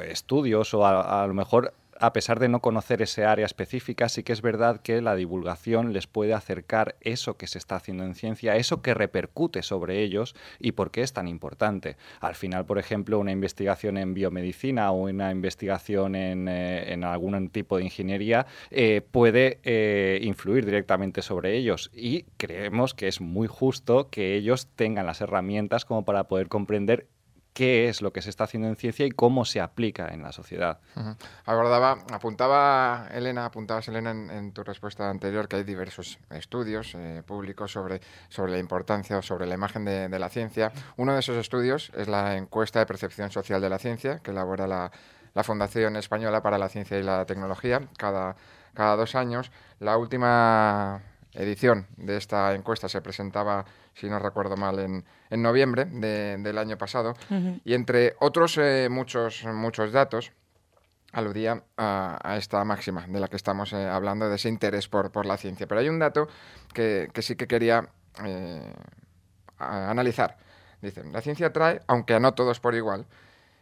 estudios 0.07 0.73
o 0.73 0.85
a, 0.85 1.25
lo 1.27 1.33
mejor 1.33 1.73
a 1.99 2.13
pesar 2.13 2.39
de 2.39 2.49
no 2.49 2.61
conocer 2.61 3.01
ese 3.01 3.25
área 3.25 3.45
específica, 3.45 4.09
sí 4.09 4.23
que 4.23 4.33
es 4.33 4.41
verdad 4.41 4.81
que 4.81 5.01
la 5.01 5.15
divulgación 5.15 5.93
les 5.93 6.07
puede 6.07 6.33
acercar 6.33 6.95
eso 7.01 7.37
que 7.37 7.47
se 7.47 7.57
está 7.57 7.77
haciendo 7.77 8.03
en 8.03 8.15
ciencia, 8.15 8.55
eso 8.57 8.81
que 8.81 8.93
repercute 8.93 9.63
sobre 9.63 10.01
ellos 10.01 10.35
y 10.59 10.73
por 10.73 10.91
qué 10.91 11.01
es 11.01 11.13
tan 11.13 11.27
importante. 11.27 11.97
Al 12.19 12.35
final, 12.35 12.65
por 12.65 12.79
ejemplo, 12.79 13.19
una 13.19 13.31
investigación 13.31 13.97
en 13.97 14.13
biomedicina 14.13 14.91
o 14.91 15.03
una 15.03 15.31
investigación 15.31 16.15
en, 16.15 16.47
eh, 16.49 16.99
algún 17.03 17.49
tipo 17.49 17.77
de 17.77 17.83
ingeniería 17.83 18.45
eh, 18.71 19.01
puede 19.11 19.59
eh, 19.63 20.19
influir 20.21 20.65
directamente 20.65 21.21
sobre 21.21 21.55
ellos 21.55 21.91
y 21.93 22.23
creemos 22.37 22.93
que 22.93 23.07
es 23.07 23.21
muy 23.21 23.47
justo 23.47 24.09
que 24.09 24.35
ellos 24.35 24.67
tengan 24.75 25.05
las 25.05 25.21
herramientas 25.21 25.85
como 25.85 26.03
para 26.03 26.25
poder 26.25 26.47
comprender 26.47 27.07
qué 27.55 27.87
es 27.87 28.01
lo 28.01 28.11
que 28.11 28.21
se 28.21 28.29
está 28.29 28.43
haciendo 28.43 28.67
en 28.67 28.75
ciencia 28.75 29.05
y 29.05 29.11
cómo 29.11 29.45
se 29.45 29.61
aplica 29.61 30.09
en 30.09 30.21
la 30.21 30.33
sociedad. 30.33 30.79
Abordaba, 31.45 32.03
apuntaba 32.11 33.07
Elena, 33.13 33.45
apuntabas 33.45 33.87
Elena 33.87 34.11
en, 34.11 34.51
tu 34.51 34.61
respuesta 34.61 35.09
anterior 35.09 35.47
que 35.47 35.55
hay 35.55 35.63
diversos 35.63 36.19
estudios 36.31 36.93
eh, 36.95 37.23
públicos 37.25 37.71
sobre, 37.71 38.01
sobre 38.27 38.51
la 38.51 38.59
importancia 38.59 39.17
o 39.17 39.21
sobre 39.21 39.47
la 39.47 39.55
imagen 39.55 39.85
de, 39.85 40.19
la 40.19 40.27
ciencia. 40.27 40.73
Uno 40.97 41.13
de 41.13 41.21
esos 41.21 41.37
estudios 41.37 41.93
es 41.95 42.09
la 42.09 42.35
encuesta 42.35 42.79
de 42.79 42.85
percepción 42.85 43.31
social 43.31 43.61
de 43.61 43.69
la 43.69 43.79
ciencia 43.79 44.19
que 44.19 44.31
elabora 44.31 44.67
la, 44.67 44.91
la 45.33 45.43
Fundación 45.45 45.95
Española 45.95 46.43
para 46.43 46.57
la 46.57 46.67
Ciencia 46.67 46.99
y 46.99 47.03
la 47.03 47.25
Tecnología 47.25 47.87
cada, 47.97 48.35
cada 48.73 48.97
dos 48.97 49.15
años. 49.15 49.49
La 49.79 49.97
última 49.97 51.01
edición 51.35 51.87
de 51.97 52.17
esta 52.17 52.53
encuesta 52.53 52.89
se 52.89 53.01
presentaba 53.01 53.65
si 53.95 54.09
no 54.09 54.19
recuerdo 54.19 54.57
mal, 54.57 54.79
en, 54.79 55.05
en 55.29 55.41
noviembre 55.41 55.85
del 55.85 56.57
año 56.57 56.77
pasado. 56.77 57.15
Y 57.63 57.73
entre 57.73 58.15
otros 58.19 58.57
eh, 58.57 58.89
muchos, 58.91 59.45
muchos 59.45 59.91
datos, 59.91 60.31
aludía 61.13 61.63
a, 61.77 62.35
esta 62.37 62.63
máxima 62.65 63.07
de 63.07 63.19
la 63.19 63.29
que 63.29 63.37
estamos 63.37 63.71
eh, 63.71 63.87
hablando, 63.87 64.27
de 64.29 64.35
ese 64.35 64.49
interés 64.49 64.89
por, 64.89 65.11
por, 65.11 65.25
la 65.25 65.37
ciencia. 65.37 65.65
Pero 65.65 65.79
hay 65.79 65.87
un 65.87 65.97
dato 65.97 66.27
que, 66.73 67.09
que 67.13 67.21
sí 67.21 67.37
que 67.37 67.47
quería 67.47 67.87
eh, 68.25 68.73
analizar. 69.57 70.37
Dicen, 70.81 71.13
la 71.13 71.21
ciencia 71.21 71.53
trae, 71.53 71.79
aunque 71.87 72.13
a 72.13 72.19
no 72.19 72.33
todos 72.33 72.59
por 72.59 72.75
igual, 72.75 73.05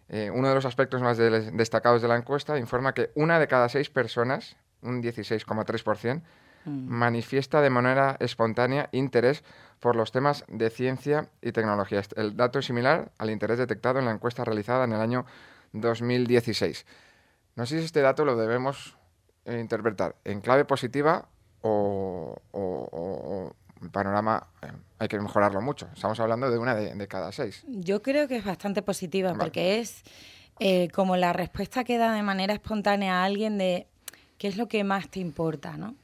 uno 0.10 0.48
de 0.50 0.54
los 0.54 0.66
aspectos 0.66 1.02
más 1.02 1.18
destacados 1.18 2.04
de 2.04 2.08
la 2.08 2.16
encuesta 2.16 2.60
informa 2.60 2.94
que 2.94 3.10
una 3.16 3.40
de 3.40 3.48
cada 3.48 3.68
seis 3.68 3.90
personas, 3.90 4.58
un 4.84 5.02
16,3%, 5.02 6.22
Mm. 6.66 6.88
manifiesta 6.88 7.62
de 7.62 7.70
manera 7.70 8.16
espontánea 8.20 8.90
interés 8.92 9.44
por 9.80 9.96
los 9.96 10.12
temas 10.12 10.46
de 10.48 10.70
ciencia 10.70 11.28
y 11.42 11.52
tecnología. 11.52 12.02
El 12.16 12.38
dato 12.38 12.60
es 12.60 12.66
similar 12.66 13.12
al 13.18 13.30
interés 13.30 13.58
detectado 13.58 14.00
en 14.00 14.06
la 14.06 14.12
encuesta 14.12 14.46
realizada 14.46 14.86
en 14.86 14.94
el 14.94 15.02
año 15.02 15.26
2016. 15.74 16.86
No 17.56 17.66
sé 17.66 17.80
si 17.80 17.86
este 17.86 18.02
dato 18.02 18.24
lo 18.24 18.38
debemos 18.38 18.96
eh, 19.46 19.60
interpretar 19.60 20.16
en 20.24 20.40
clave 20.40 20.64
positiva 20.64 21.28
o, 21.62 22.36
el 23.82 23.90
panorama 23.92 24.48
eh, 24.62 24.72
hay 25.00 25.08
que 25.10 25.20
mejorarlo 25.20 25.62
mucho. 25.62 25.90
Estamos 25.94 26.18
hablando 26.22 26.50
de 26.50 26.58
una 26.58 26.76
de, 26.76 27.08
cada 27.10 27.34
seis. 27.34 27.66
Yo 27.68 28.02
creo 28.02 28.30
que 28.30 28.38
es 28.38 28.46
bastante 28.46 28.82
positiva 28.82 29.34
porque 29.38 29.80
es 29.80 30.04
eh, 30.60 30.88
como 30.90 31.18
la 31.18 31.34
respuesta 31.34 31.84
que 31.84 31.98
da 31.98 32.14
de 32.14 32.24
manera 32.24 32.54
espontánea 32.54 33.22
a 33.22 33.26
alguien 33.26 33.58
de 33.58 33.88
qué 34.38 34.48
es 34.48 34.56
lo 34.56 34.70
que 34.70 34.86
más 34.86 35.10
te 35.10 35.20
importa, 35.20 35.76
¿no? 35.76 35.96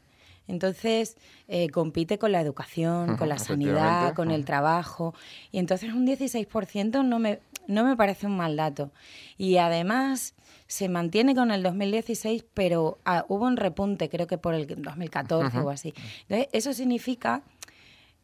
Entonces, 0.49 1.15
eh, 1.47 1.69
compite 1.69 2.17
con 2.17 2.31
la 2.31 2.41
educación, 2.41 3.17
con 3.17 3.29
la 3.29 3.37
sanidad, 3.37 4.15
con 4.15 4.31
el 4.31 4.45
trabajo. 4.45 5.13
Y 5.51 5.59
entonces 5.59 5.93
un 5.93 6.07
16% 6.07 7.05
no 7.05 7.19
me, 7.19 7.39
no 7.67 7.85
me 7.85 7.95
parece 7.95 8.25
un 8.25 8.35
mal 8.35 8.55
dato. 8.55 8.91
Y 9.37 9.57
además 9.57 10.33
se 10.65 10.89
mantiene 10.89 11.35
con 11.35 11.51
el 11.51 11.61
2016, 11.61 12.45
pero 12.55 12.97
ah, 13.05 13.25
hubo 13.29 13.45
un 13.45 13.57
repunte, 13.57 14.09
creo 14.09 14.25
que 14.25 14.39
por 14.39 14.55
el 14.55 14.65
2014 14.65 15.59
o 15.59 15.69
así. 15.69 15.93
Entonces, 16.23 16.47
eso 16.51 16.73
significa 16.73 17.43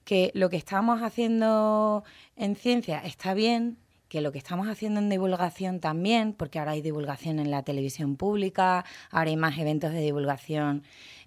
que 0.03 0.31
lo 0.33 0.49
que 0.49 0.57
estamos 0.57 1.03
haciendo 1.03 2.03
en 2.35 2.55
ciencia 2.55 2.99
está 2.99 3.35
bien, 3.35 3.77
que 4.09 4.21
lo 4.21 4.31
que 4.31 4.39
estamos 4.39 4.67
haciendo 4.67 4.99
en 4.99 5.09
divulgación 5.09 5.79
también, 5.79 6.33
porque 6.33 6.57
ahora 6.57 6.71
hay 6.71 6.81
divulgación 6.81 7.37
en 7.37 7.51
la 7.51 7.61
televisión 7.63 8.15
pública, 8.15 8.83
ahora 9.11 9.29
hay 9.29 9.37
más 9.37 9.57
eventos 9.59 9.91
de 9.91 10.01
divulgación 10.01 10.83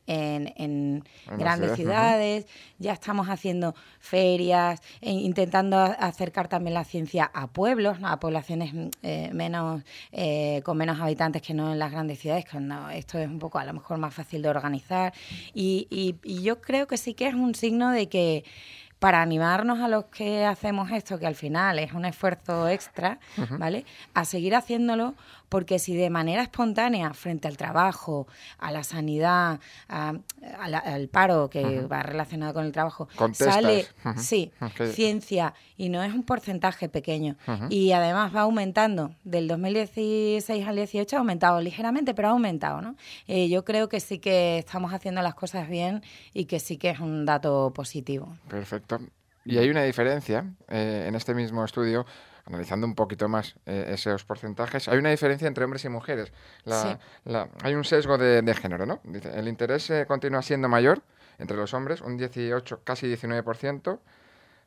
en, 0.08 1.04
grandes 1.36 1.76
ciudades, 1.76 2.46
ya 2.78 2.92
estamos 2.92 3.28
haciendo 3.28 3.74
ferias, 4.00 4.80
e 5.00 5.12
intentando 5.12 5.76
acercar 5.78 6.48
también 6.48 6.74
la 6.74 6.84
ciencia 6.84 7.30
a 7.32 7.46
pueblos, 7.46 7.98
a 8.02 8.18
poblaciones 8.18 8.72
eh, 9.02 9.30
menos 9.32 9.82
eh, 10.12 10.62
con 10.64 10.76
menos 10.76 11.00
habitantes 11.00 11.42
que 11.42 11.54
no 11.54 11.72
en 11.72 11.78
las 11.78 11.92
grandes 11.92 12.18
ciudades, 12.18 12.44
que 12.44 12.58
esto 12.94 13.18
es 13.18 13.28
un 13.28 13.38
poco 13.38 13.58
a 13.58 13.64
lo 13.64 13.72
mejor 13.72 13.98
más 13.98 14.14
fácil 14.14 14.42
de 14.42 14.48
organizar. 14.48 15.12
y 15.54 16.42
yo 16.42 16.60
creo 16.60 16.86
que 16.86 16.96
sí 16.96 17.14
que 17.14 17.26
es 17.26 17.34
un 17.34 17.54
signo 17.54 17.90
de 17.90 18.08
que 18.08 18.44
para 18.98 19.22
animarnos 19.22 19.80
a 19.80 19.88
los 19.88 20.06
que 20.06 20.44
hacemos 20.44 20.90
esto, 20.90 21.18
que 21.18 21.26
al 21.26 21.34
final 21.34 21.78
es 21.78 21.92
un 21.92 22.04
esfuerzo 22.04 22.68
extra, 22.68 23.18
¿vale? 23.58 23.84
A 24.14 24.24
seguir 24.24 24.54
haciéndolo, 24.54 25.14
porque 25.48 25.78
si 25.78 25.94
de 25.94 26.10
manera 26.10 26.42
espontánea, 26.42 27.14
frente 27.14 27.48
al 27.48 27.56
trabajo, 27.56 28.26
a 28.58 28.70
la 28.72 28.82
sanidad, 28.82 29.60
al 29.88 31.08
paro 31.08 31.48
que 31.48 31.82
va 31.82 32.02
relacionado 32.02 32.54
con 32.54 32.66
el 32.66 32.72
trabajo, 32.72 33.08
sale, 33.32 33.86
sí, 34.16 34.50
ciencia, 34.92 35.54
y 35.76 35.88
no 35.88 36.02
es 36.02 36.12
un 36.12 36.24
porcentaje 36.24 36.88
pequeño, 36.88 37.36
y 37.70 37.92
además 37.92 38.34
va 38.34 38.42
aumentando, 38.42 39.14
del 39.24 39.48
2016 39.48 40.66
al 40.66 40.76
18 40.76 41.16
ha 41.16 41.18
aumentado 41.20 41.60
ligeramente, 41.60 42.14
pero 42.14 42.28
ha 42.28 42.32
aumentado, 42.32 42.82
¿no? 42.82 42.96
Eh, 43.26 43.48
yo 43.48 43.64
creo 43.64 43.88
que 43.88 44.00
sí 44.00 44.18
que 44.18 44.58
estamos 44.58 44.92
haciendo 44.92 45.22
las 45.22 45.34
cosas 45.34 45.68
bien 45.68 46.02
y 46.34 46.46
que 46.46 46.58
sí 46.58 46.76
que 46.76 46.90
es 46.90 47.00
un 47.00 47.24
dato 47.24 47.72
positivo. 47.74 48.36
Perfecto. 48.48 48.87
Y 49.44 49.56
hay 49.58 49.70
una 49.70 49.82
diferencia 49.82 50.44
eh, 50.68 51.06
en 51.08 51.14
este 51.14 51.34
mismo 51.34 51.64
estudio, 51.64 52.04
analizando 52.44 52.86
un 52.86 52.94
poquito 52.94 53.28
más 53.28 53.56
eh, 53.66 53.86
esos 53.94 54.24
porcentajes, 54.24 54.88
hay 54.88 54.98
una 54.98 55.10
diferencia 55.10 55.48
entre 55.48 55.64
hombres 55.64 55.84
y 55.84 55.88
mujeres. 55.88 56.32
hay 57.62 57.74
un 57.74 57.84
sesgo 57.84 58.18
de, 58.18 58.54
género, 58.54 58.84
¿no? 58.84 59.00
Dice, 59.04 59.30
el 59.38 59.48
interés 59.48 59.88
eh, 59.90 60.04
continúa 60.06 60.42
siendo 60.42 60.68
mayor 60.68 61.02
entre 61.38 61.56
los 61.56 61.72
hombres, 61.72 62.00
un 62.00 62.16
18, 62.16 62.82
casi 62.84 63.06
19%, 63.06 64.00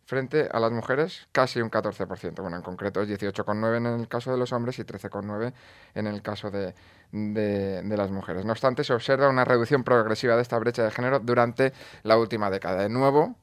frente 0.05 0.49
a 0.51 0.59
las 0.59 0.71
mujeres, 0.71 1.27
casi 1.31 1.61
un 1.61 1.69
14%. 1.69 2.41
Bueno, 2.41 2.57
en 2.57 2.63
concreto 2.63 3.01
es 3.01 3.09
18,9% 3.09 3.77
en 3.77 3.99
el 3.99 4.07
caso 4.07 4.31
de 4.31 4.37
los 4.37 4.51
hombres 4.51 4.79
y 4.79 4.83
13,9% 4.83 5.53
en 5.95 6.07
el 6.07 6.21
caso 6.21 6.49
de, 6.49 6.73
de, 7.11 7.97
las 7.97 8.11
mujeres. 8.11 8.45
No 8.45 8.51
obstante, 8.51 8.83
se 8.83 8.93
observa 8.93 9.29
una 9.29 9.45
reducción 9.45 9.83
progresiva 9.83 10.35
de 10.35 10.41
esta 10.41 10.57
brecha 10.57 10.83
de 10.83 10.91
género 10.91 11.19
durante 11.19 11.73
la 12.03 12.17
última 12.17 12.49
década. 12.49 12.81
De 12.83 12.89
nuevo, 12.89 13.35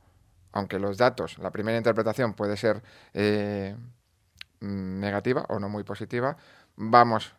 aunque 0.52 0.78
los 0.78 0.98
datos, 0.98 1.38
la 1.38 1.50
primera 1.50 1.78
interpretación 1.78 2.34
puede 2.34 2.56
ser 2.56 2.82
eh, 3.14 3.76
negativa 4.60 5.44
o 5.48 5.58
no 5.58 5.68
muy 5.68 5.84
positiva, 5.84 6.36
vamos 6.76 7.34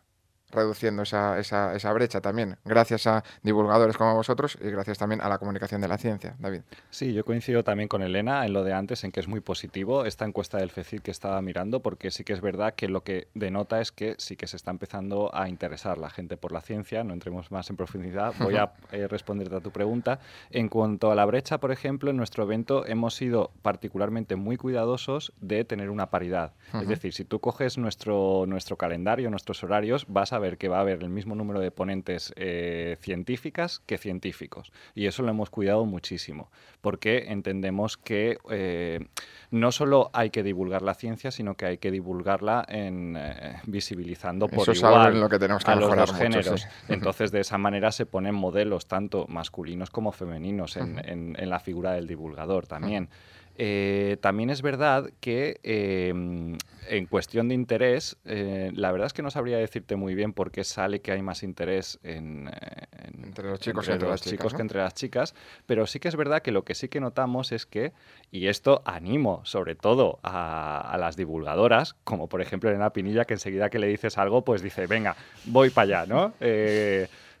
reduciendo 0.52 1.02
esa, 1.02 1.38
esa, 1.38 1.74
esa, 1.74 1.92
brecha 1.92 2.20
también, 2.20 2.56
gracias 2.64 3.06
a 3.06 3.24
divulgadores 3.42 3.96
como 3.96 4.14
vosotros 4.14 4.58
y 4.60 4.70
gracias 4.70 4.98
también 4.98 5.20
a 5.20 5.28
la 5.28 5.38
comunicación 5.38 5.80
de 5.80 5.88
la 5.88 5.98
ciencia. 5.98 6.36
David. 6.38 6.62
Sí, 6.90 7.12
yo 7.12 7.24
coincido 7.24 7.64
también 7.64 7.88
con 7.88 8.02
Elena 8.02 8.44
en 8.44 8.52
lo 8.52 8.64
de 8.64 8.72
antes, 8.72 9.04
en 9.04 9.12
que 9.12 9.20
es 9.20 9.28
muy 9.28 9.40
positivo 9.40 10.04
esta 10.04 10.24
encuesta 10.24 10.58
del 10.58 10.70
FECID 10.70 11.00
que 11.00 11.10
estaba 11.10 11.40
mirando, 11.42 11.80
porque 11.80 12.10
sí 12.10 12.24
que 12.24 12.32
es 12.32 12.40
verdad 12.40 12.74
que 12.74 12.88
lo 12.88 13.02
que 13.02 13.28
denota 13.34 13.80
es 13.80 13.92
que 13.92 14.14
sí 14.18 14.36
que 14.36 14.46
se 14.46 14.56
está 14.56 14.70
empezando 14.70 15.30
a 15.34 15.48
interesar 15.48 15.98
la 15.98 16.10
gente 16.10 16.36
por 16.36 16.52
la 16.52 16.60
ciencia. 16.60 17.04
No 17.04 17.12
entremos 17.12 17.50
más 17.50 17.70
en 17.70 17.76
profundidad. 17.76 18.34
Voy 18.38 18.56
a 18.56 18.72
eh, 18.92 19.06
responderte 19.08 19.56
a 19.56 19.60
tu 19.60 19.70
pregunta. 19.70 20.20
En 20.50 20.68
cuanto 20.68 21.10
a 21.10 21.14
la 21.14 21.24
brecha, 21.24 21.58
por 21.58 21.72
ejemplo, 21.72 22.10
en 22.10 22.16
nuestro 22.16 22.44
evento 22.44 22.86
hemos 22.86 23.14
sido 23.14 23.50
particularmente 23.62 24.36
muy 24.36 24.56
cuidadosos 24.56 25.32
de 25.40 25.64
tener 25.64 25.90
una 25.90 26.10
paridad. 26.10 26.52
Es 26.72 26.88
decir, 26.88 27.12
si 27.12 27.24
tú 27.24 27.40
coges 27.40 27.78
nuestro, 27.78 28.44
nuestro 28.46 28.76
calendario, 28.76 29.30
nuestros 29.30 29.62
horarios, 29.64 30.06
vas 30.08 30.32
a 30.32 30.38
ver 30.40 30.58
que 30.58 30.68
va 30.68 30.78
a 30.78 30.80
haber 30.80 31.02
el 31.02 31.10
mismo 31.10 31.34
número 31.34 31.60
de 31.60 31.70
ponentes 31.70 32.32
eh, 32.36 32.96
científicas 33.00 33.80
que 33.86 33.98
científicos. 33.98 34.72
Y 34.94 35.06
eso 35.06 35.22
lo 35.22 35.30
hemos 35.30 35.50
cuidado 35.50 35.84
muchísimo, 35.84 36.50
porque 36.80 37.26
entendemos 37.28 37.96
que 37.96 38.38
eh, 38.50 39.06
no 39.50 39.72
solo 39.72 40.10
hay 40.12 40.30
que 40.30 40.42
divulgar 40.42 40.82
la 40.82 40.94
ciencia, 40.94 41.30
sino 41.30 41.54
que 41.56 41.66
hay 41.66 41.78
que 41.78 41.90
divulgarla 41.90 42.64
en 42.68 43.16
eh, 43.18 43.60
visibilizando 43.66 44.48
por 44.48 44.74
igual 44.74 45.20
lo 45.20 45.28
que 45.28 45.38
tenemos 45.38 45.64
que 45.64 45.70
a 45.70 45.76
los 45.76 45.94
dos 45.94 46.14
géneros. 46.14 46.66
Entonces, 46.88 47.30
de 47.32 47.40
esa 47.40 47.58
manera 47.58 47.92
se 47.92 48.06
ponen 48.06 48.34
modelos 48.34 48.86
tanto 48.86 49.26
masculinos 49.28 49.90
como 49.90 50.12
femeninos 50.12 50.76
en, 50.76 51.36
la 51.40 51.60
figura 51.60 51.92
del 51.92 52.06
divulgador 52.06 52.66
también. 52.66 53.08
Eh, 53.56 54.16
también 54.20 54.50
es 54.50 54.62
verdad 54.62 55.10
que 55.20 55.60
em, 55.62 56.56
en 56.88 57.06
cuestión 57.06 57.48
de 57.48 57.54
interés, 57.54 58.16
eh, 58.24 58.70
la 58.74 58.90
verdad 58.90 59.06
es 59.06 59.12
que 59.12 59.22
no 59.22 59.30
sabría 59.30 59.58
decirte 59.58 59.96
muy 59.96 60.14
bien 60.14 60.32
por 60.32 60.50
qué 60.50 60.64
sale 60.64 61.00
que 61.00 61.12
hay 61.12 61.20
más 61.20 61.42
interés 61.42 61.98
en, 62.02 62.48
eh, 62.48 62.86
entre 63.22 63.50
los 63.50 63.60
chicos, 63.60 63.88
entre 63.88 64.08
los 64.08 64.22
chicos 64.22 64.54
que 64.54 64.62
entre 64.62 64.80
las 64.80 64.94
chicas, 64.94 65.34
pero 65.66 65.86
sí 65.86 66.00
que 66.00 66.08
es 66.08 66.16
verdad 66.16 66.42
que 66.42 66.52
lo 66.52 66.64
que 66.64 66.74
sí 66.74 66.88
que 66.88 67.00
notamos 67.00 67.52
es 67.52 67.66
que, 67.66 67.92
y 68.30 68.46
esto 68.46 68.82
animo 68.86 69.42
sobre 69.44 69.74
todo 69.74 70.18
a, 70.22 70.96
las 70.98 71.16
divulgadoras, 71.16 71.96
como 72.04 72.28
por 72.28 72.40
ejemplo 72.40 72.70
Elena 72.70 72.92
Pinilla, 72.92 73.24
que 73.24 73.34
enseguida 73.34 73.68
que 73.68 73.78
le 73.78 73.88
dices 73.88 74.16
algo, 74.18 74.42
pues 74.42 74.62
dice, 74.62 74.86
venga, 74.86 75.16
voy 75.44 75.70
para 75.70 76.00
allá, 76.00 76.06
¿no? 76.06 76.32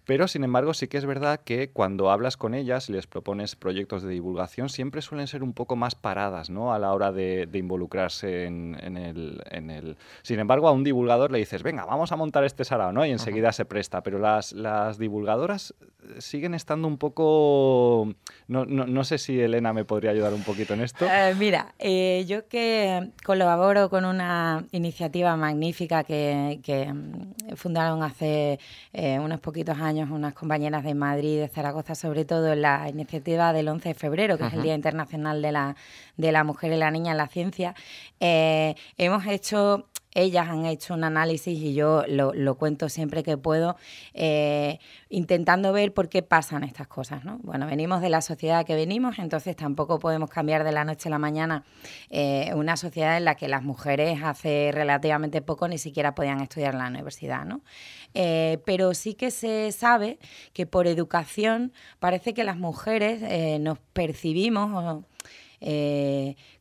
Pero, 0.06 0.26
sin 0.28 0.44
embargo, 0.44 0.74
sí 0.74 0.88
que 0.88 0.98
es 0.98 1.06
verdad 1.06 1.40
que 1.44 1.70
cuando 1.70 2.10
hablas 2.10 2.36
con 2.36 2.54
ellas 2.54 2.88
y 2.88 2.92
les 2.92 3.06
propones 3.06 3.54
proyectos 3.54 4.02
de 4.02 4.10
divulgación, 4.10 4.68
siempre 4.68 5.02
suelen 5.02 5.26
ser 5.26 5.42
un 5.42 5.52
poco 5.52 5.76
más 5.76 5.94
paradas 5.94 6.50
¿no? 6.50 6.72
a 6.72 6.78
la 6.78 6.92
hora 6.92 7.12
de, 7.12 7.48
involucrarse 7.52 8.46
en, 8.46 8.74
el, 8.96 9.42
en, 9.50 9.70
el, 9.70 9.96
Sin 10.22 10.40
embargo, 10.40 10.68
a 10.68 10.72
un 10.72 10.84
divulgador 10.84 11.30
le 11.30 11.38
dices, 11.38 11.62
venga, 11.62 11.84
vamos 11.84 12.12
a 12.12 12.16
montar 12.16 12.44
este 12.44 12.64
sarao, 12.64 12.92
¿no? 12.92 13.04
Y 13.04 13.10
enseguida 13.10 13.52
se 13.52 13.64
presta. 13.64 14.02
Pero 14.02 14.18
las, 14.18 14.52
las 14.52 14.98
divulgadoras 14.98 15.74
eh, 15.80 16.20
siguen 16.20 16.54
estando 16.54 16.88
un 16.88 16.96
poco... 16.96 18.14
No, 18.48 18.64
no, 18.64 18.86
no, 18.86 19.04
sé 19.04 19.18
si 19.18 19.38
Elena 19.38 19.72
me 19.72 19.84
podría 19.84 20.10
ayudar 20.10 20.32
un 20.34 20.42
poquito 20.42 20.74
en 20.74 20.80
esto. 20.80 21.06
Eh, 21.06 21.34
mira, 21.38 21.74
eh, 21.78 22.24
yo 22.26 22.48
que 22.48 23.10
colaboro 23.24 23.90
con 23.90 24.04
una 24.04 24.64
iniciativa 24.72 25.36
magnífica 25.36 26.04
que, 26.04 26.60
que 26.64 26.92
mm, 26.92 27.54
fundaron 27.56 28.02
hace 28.02 28.58
unos 28.92 29.40
poquitos 29.40 29.78
años 29.78 29.89
unas 29.90 30.34
compañeras 30.34 30.84
de 30.84 30.94
Madrid 30.94 31.34
y 31.34 31.36
de 31.36 31.48
Zaragoza, 31.48 31.94
sobre 31.94 32.24
todo 32.24 32.52
en 32.52 32.62
la 32.62 32.88
iniciativa 32.88 33.52
del 33.52 33.68
11 33.68 33.90
de 33.90 33.94
febrero, 33.94 34.38
que 34.38 34.46
es 34.46 34.52
el 34.52 34.62
Día 34.62 34.74
Internacional 34.74 35.42
de 35.42 35.52
la, 35.52 35.76
de 36.16 36.32
la 36.32 36.44
Mujer 36.44 36.72
y 36.72 36.76
la 36.76 36.90
Niña 36.90 37.12
en 37.12 37.18
la 37.18 37.26
Ciencia. 37.26 37.74
Eh, 38.20 38.74
hemos 38.96 39.26
hecho 39.26 39.89
ellas 40.14 40.48
han 40.48 40.66
hecho 40.66 40.94
un 40.94 41.04
análisis 41.04 41.58
y 41.58 41.74
yo 41.74 42.02
lo, 42.08 42.54
cuento 42.56 42.88
siempre 42.88 43.22
que 43.22 43.36
puedo, 43.36 43.76
eh, 44.12 44.78
intentando 45.08 45.72
ver 45.72 45.94
por 45.94 46.08
qué 46.08 46.22
pasan 46.22 46.64
estas 46.64 46.88
cosas. 46.88 47.24
¿no? 47.24 47.38
Bueno, 47.42 47.66
venimos 47.66 48.00
de 48.00 48.10
la 48.10 48.20
sociedad 48.20 48.66
que 48.66 48.74
venimos, 48.74 49.18
entonces 49.18 49.54
tampoco 49.56 49.98
podemos 49.98 50.28
cambiar 50.30 50.64
de 50.64 50.72
la 50.72 50.84
noche 50.84 51.08
a 51.08 51.10
la 51.10 51.18
mañana 51.18 51.64
eh, 52.10 52.50
una 52.54 52.76
sociedad 52.76 53.16
en 53.16 53.24
la 53.24 53.36
que 53.36 53.48
las 53.48 53.62
mujeres 53.62 54.20
hace 54.22 54.70
relativamente 54.72 55.42
poco 55.42 55.68
ni 55.68 55.78
siquiera 55.78 56.14
podían 56.14 56.40
estudiar 56.40 56.74
en 56.74 56.80
la 56.80 56.88
universidad. 56.88 57.44
¿no? 57.44 57.60
Eh, 58.14 58.58
pero 58.64 58.94
sí 58.94 59.14
que 59.14 59.30
se 59.30 59.70
sabe 59.72 60.18
que 60.52 60.66
por 60.66 60.86
educación 60.88 61.72
parece 62.00 62.34
que 62.34 62.42
las 62.44 62.56
mujeres 62.56 63.60
nos 63.60 63.78
percibimos 63.92 65.04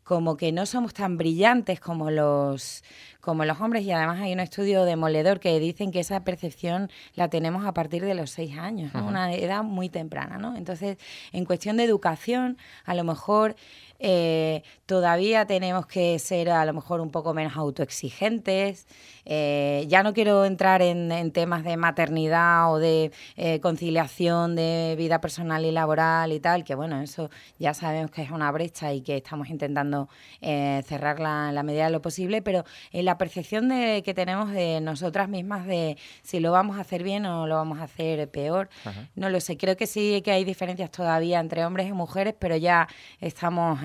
como 0.09 0.37
que 0.37 0.51
no 0.51 0.65
somos 0.65 0.95
tan 0.95 1.17
brillantes 1.17 1.79
como 1.79 2.09
los 2.09 2.83
como 3.21 3.45
los 3.45 3.61
hombres 3.61 3.83
y 3.83 3.91
además 3.91 4.19
hay 4.19 4.33
un 4.33 4.39
estudio 4.39 4.83
demoledor 4.83 5.39
que 5.39 5.59
dicen 5.59 5.91
que 5.91 5.99
esa 5.99 6.23
percepción 6.23 6.89
la 7.13 7.29
tenemos 7.29 7.63
a 7.63 7.75
partir 7.75 8.03
de 8.03 8.15
los 8.15 8.31
seis 8.31 8.57
años, 8.57 8.91
una 8.95 9.31
edad 9.35 9.61
muy 9.61 9.87
temprana, 9.89 10.37
¿no? 10.37 10.55
Entonces, 10.55 10.97
en 11.31 11.45
cuestión 11.45 11.77
de 11.77 11.83
educación, 11.83 12.57
a 12.85 12.95
lo 12.95 13.03
mejor 13.03 13.55
eh, 13.99 14.63
todavía 14.85 15.45
tenemos 15.45 15.85
que 15.85 16.17
ser 16.19 16.49
a 16.49 16.63
lo 16.63 16.73
mejor 16.73 17.01
un 17.01 17.11
poco 17.11 17.33
menos 17.33 17.57
autoexigentes. 17.57 18.87
Eh, 19.25 19.85
ya 19.89 20.01
no 20.01 20.13
quiero 20.13 20.45
entrar 20.45 20.81
en, 20.81 21.31
temas 21.31 21.63
de 21.65 21.75
maternidad 21.75 22.73
o 22.73 22.79
de 22.79 23.11
eh, 23.35 23.59
conciliación 23.59 24.55
de 24.55 24.95
vida 24.97 25.19
personal 25.19 25.65
y 25.65 25.71
laboral 25.71 26.31
y 26.31 26.39
tal, 26.39 26.63
que 26.63 26.75
bueno, 26.75 27.01
eso 27.01 27.29
ya 27.59 27.73
sabemos 27.73 28.09
que 28.11 28.23
es 28.23 28.31
una 28.31 28.51
brecha 28.51 28.93
y 28.93 29.01
que 29.01 29.17
estamos 29.17 29.49
intentando 29.49 29.98
cerrarla 30.41 31.49
en 31.49 31.55
la 31.55 31.63
medida 31.63 31.85
de 31.85 31.91
lo 31.91 32.01
posible, 32.01 32.41
pero 32.41 32.63
en 32.91 33.05
la 33.05 33.17
percepción 33.17 33.69
de, 33.69 34.01
que 34.03 34.13
tenemos 34.13 34.51
de 34.51 34.81
nosotras 34.81 35.29
mismas 35.29 35.65
de 35.65 35.97
si 36.23 36.39
lo 36.39 36.51
vamos 36.51 36.77
a 36.77 36.81
hacer 36.81 37.03
bien 37.03 37.25
o 37.25 37.47
lo 37.47 37.55
vamos 37.55 37.79
a 37.79 37.83
hacer 37.83 38.29
peor, 38.29 38.69
no 39.15 39.29
lo 39.29 39.39
sé. 39.39 39.57
Creo 39.57 39.75
que 39.75 39.87
sí 39.87 40.21
que 40.23 40.31
hay 40.31 40.43
diferencias 40.43 40.91
todavía 40.91 41.39
entre 41.39 41.65
hombres 41.65 41.87
y 41.87 41.93
mujeres, 41.93 42.35
pero 42.37 42.55
ya 42.55 42.87
estamos 43.19 43.79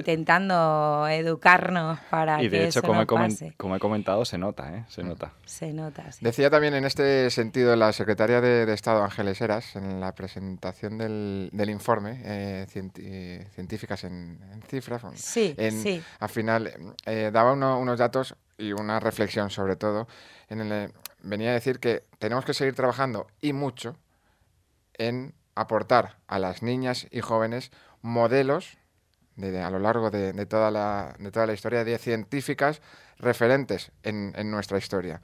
intentando 0.00 1.06
educarnos 1.08 1.98
para 2.10 2.42
y 2.42 2.48
de 2.48 2.68
hecho, 2.68 2.82
como, 2.82 3.02
he 3.02 3.06
como 3.56 3.76
he 3.76 3.78
comentado, 3.78 4.24
se 4.24 4.38
nota, 4.38 4.74
¿eh? 4.76 4.84
Se 4.88 5.02
nota. 5.02 5.32
Se 5.44 5.72
nota, 5.72 6.04
Decía 6.20 6.50
también 6.50 6.74
en 6.74 6.84
este 6.84 7.30
sentido 7.30 7.74
la 7.76 7.92
secretaria 7.92 8.40
de, 8.40 8.72
Estado, 8.72 9.02
Ángeles 9.02 9.40
Eras, 9.40 9.76
en 9.76 10.00
la 10.00 10.14
presentación 10.14 10.98
del, 10.98 11.50
informe, 11.70 12.20
eh, 12.24 12.66
científicas 13.54 14.04
en, 14.04 14.38
cifras, 14.68 15.02
sí, 15.14 15.54
al 16.18 16.28
final 16.28 16.94
eh, 17.06 17.30
daba 17.32 17.52
unos 17.52 17.98
datos 17.98 18.36
y 18.58 18.72
una 18.72 19.00
reflexión 19.00 19.50
sobre 19.50 19.76
todo. 19.76 20.06
En 20.48 20.60
el, 20.60 20.92
venía 21.22 21.50
a 21.50 21.54
decir 21.54 21.80
que 21.80 22.04
tenemos 22.18 22.44
que 22.44 22.54
seguir 22.54 22.74
trabajando 22.74 23.26
y 23.40 23.52
mucho 23.52 23.96
en 24.94 25.34
aportar 25.54 26.18
a 26.26 26.38
las 26.38 26.62
niñas 26.62 27.06
y 27.10 27.20
jóvenes 27.20 27.70
modelos 28.02 28.78
de, 29.36 29.62
a 29.62 29.70
lo 29.70 29.78
largo 29.78 30.10
de, 30.10 30.46
toda 30.46 30.70
la, 30.70 31.14
de 31.18 31.30
toda 31.30 31.46
la 31.46 31.52
historia 31.52 31.84
de 31.84 31.98
científicas 31.98 32.80
referentes 33.18 33.92
en, 34.02 34.32
nuestra 34.50 34.78
historia. 34.78 35.20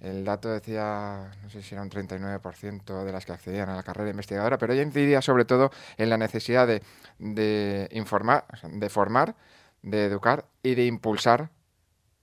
El 0.00 0.24
dato 0.24 0.48
decía, 0.48 1.30
no 1.42 1.50
sé 1.50 1.62
si 1.62 1.74
era 1.74 1.82
un 1.82 1.90
39% 1.90 3.04
de 3.04 3.12
las 3.12 3.26
que 3.26 3.32
accedían 3.32 3.68
a 3.68 3.74
la 3.74 3.82
carrera 3.82 4.10
investigadora, 4.10 4.56
pero 4.56 4.72
ella 4.72 4.82
incidiría 4.82 5.22
sobre 5.22 5.44
todo 5.44 5.70
en 5.96 6.08
la 6.08 6.16
necesidad 6.16 6.68
de, 6.68 7.88
informar, 7.90 8.46
de 8.62 8.88
formar, 8.88 9.34
de 9.82 10.04
educar 10.04 10.44
y 10.62 10.76
de 10.76 10.86
impulsar 10.86 11.50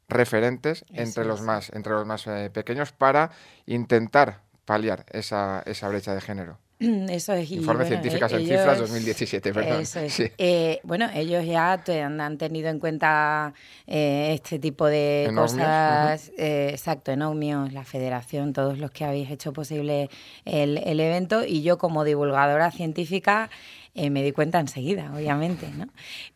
referentes 0.07 0.85
entre 0.89 1.25
los, 1.25 1.41
más, 1.41 1.69
entre 1.73 1.93
los 1.93 2.05
más 2.05 2.27
eh, 2.27 2.49
pequeños 2.53 2.91
para 2.91 3.31
intentar 3.65 4.41
paliar 4.65 5.05
esa, 5.09 5.61
esa 5.65 5.89
brecha 5.89 6.13
de 6.13 6.21
género. 6.21 6.64
Eso 6.79 7.33
es. 7.33 7.51
Informe 7.51 7.85
Científicas 7.85 8.31
en 8.33 8.45
Cifras 8.45 8.79
2017, 8.79 9.53
perdón. 9.53 9.81
Eso 9.81 9.99
es. 9.99 10.19
Eh, 10.37 10.79
bueno, 10.83 11.09
ellos 11.13 11.45
ya 11.45 11.73
han, 11.73 12.37
tenido 12.37 12.69
en 12.69 12.79
cuenta 12.79 13.53
eh, 13.87 14.31
este 14.33 14.59
tipo 14.59 14.85
de 14.85 15.31
cosas. 15.33 16.31
Eh, 16.37 16.69
exacto, 16.71 17.11
Enomios, 17.11 17.71
la 17.71 17.85
federación, 17.85 18.51
todos 18.51 18.77
los 18.77 18.91
que 18.91 19.05
habéis 19.05 19.31
hecho 19.31 19.53
posible 19.53 20.09
el, 20.43 20.77
el 20.79 20.99
evento. 20.99 21.45
Y 21.45 21.61
yo, 21.61 21.77
como 21.77 22.03
divulgadora 22.03 22.71
científica, 22.71 23.49
me 23.93 24.23
di 24.23 24.33
cuenta 24.33 24.59
enseguida, 24.59 25.13
obviamente. 25.15 25.69
¿no? 25.69 25.87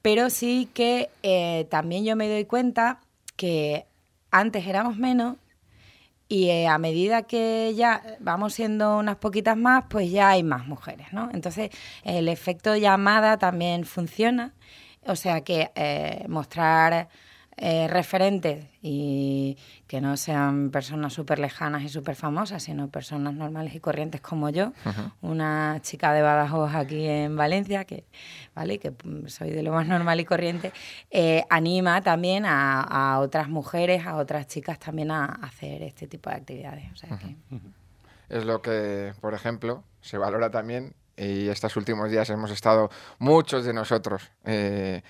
Pero 0.01 0.29
sí 0.29 0.69
que 0.73 1.09
también 1.69 2.05
yo 2.05 2.15
me 2.15 2.29
doy 2.29 2.45
cuenta 2.45 3.01
que 3.35 3.85
antes 4.31 4.65
éramos 4.67 4.95
menos 4.95 5.35
y 6.29 6.49
eh, 6.49 6.67
a 6.67 6.77
medida 6.77 7.23
que 7.23 7.73
ya 7.75 8.03
vamos 8.19 8.53
siendo 8.53 8.97
unas 8.99 9.17
poquitas 9.17 9.57
más, 9.57 9.85
pues 9.89 10.11
ya 10.11 10.29
hay 10.29 10.43
más 10.43 10.67
mujeres, 10.67 11.07
¿no? 11.11 11.29
Entonces, 11.33 11.71
el 12.03 12.27
efecto 12.29 12.75
llamada 12.75 13.37
también 13.37 13.83
funciona. 13.83 14.53
O 15.07 15.15
sea 15.15 15.41
que 15.41 15.71
eh, 15.75 16.25
mostrar 16.27 17.09
eh, 17.61 17.89
referentes 17.89 18.65
y 18.81 19.57
que 19.85 19.99
no 19.99 20.15
sean 20.15 20.69
personas 20.71 21.11
súper 21.11 21.39
lejanas 21.39 21.83
y 21.83 21.89
súper 21.89 22.15
famosas, 22.15 22.63
sino 22.63 22.87
personas 22.87 23.33
normales 23.33 23.75
y 23.75 23.81
corrientes 23.81 24.21
como 24.21 24.49
yo, 24.49 24.71
una 25.21 25.79
chica 25.81 26.13
de 26.13 26.21
Badajoz 26.21 26.73
aquí 26.73 27.05
en 27.05 27.35
Valencia, 27.35 27.83
que, 27.83 28.05
¿vale? 28.55 28.79
que 28.79 28.93
soy 29.27 29.49
de 29.49 29.61
lo 29.61 29.73
más 29.73 29.85
normal 29.87 30.21
y 30.21 30.25
corriente, 30.25 30.71
eh, 31.11 31.43
anima 31.49 32.01
también 32.01 32.45
a, 32.47 33.19
otras 33.19 33.49
mujeres, 33.49 34.05
a 34.05 34.15
otras 34.15 34.47
chicas 34.47 34.79
también 34.79 35.11
a, 35.11 35.25
hacer 35.25 35.83
este 35.83 36.07
tipo 36.07 36.29
de 36.29 36.37
actividades. 36.37 36.85
Es 38.29 38.45
lo 38.45 38.61
que, 38.61 39.13
por 39.19 39.33
ejemplo, 39.33 39.83
se 39.99 40.17
valora 40.17 40.49
también 40.49 40.93
y 41.17 41.49
estos 41.49 41.75
últimos 41.75 42.09
días 42.09 42.29
hemos 42.29 42.51
estado 42.51 42.89
muchos 43.17 43.65
de 43.65 43.73
nosotros 43.73 44.31
eh, 44.45 45.01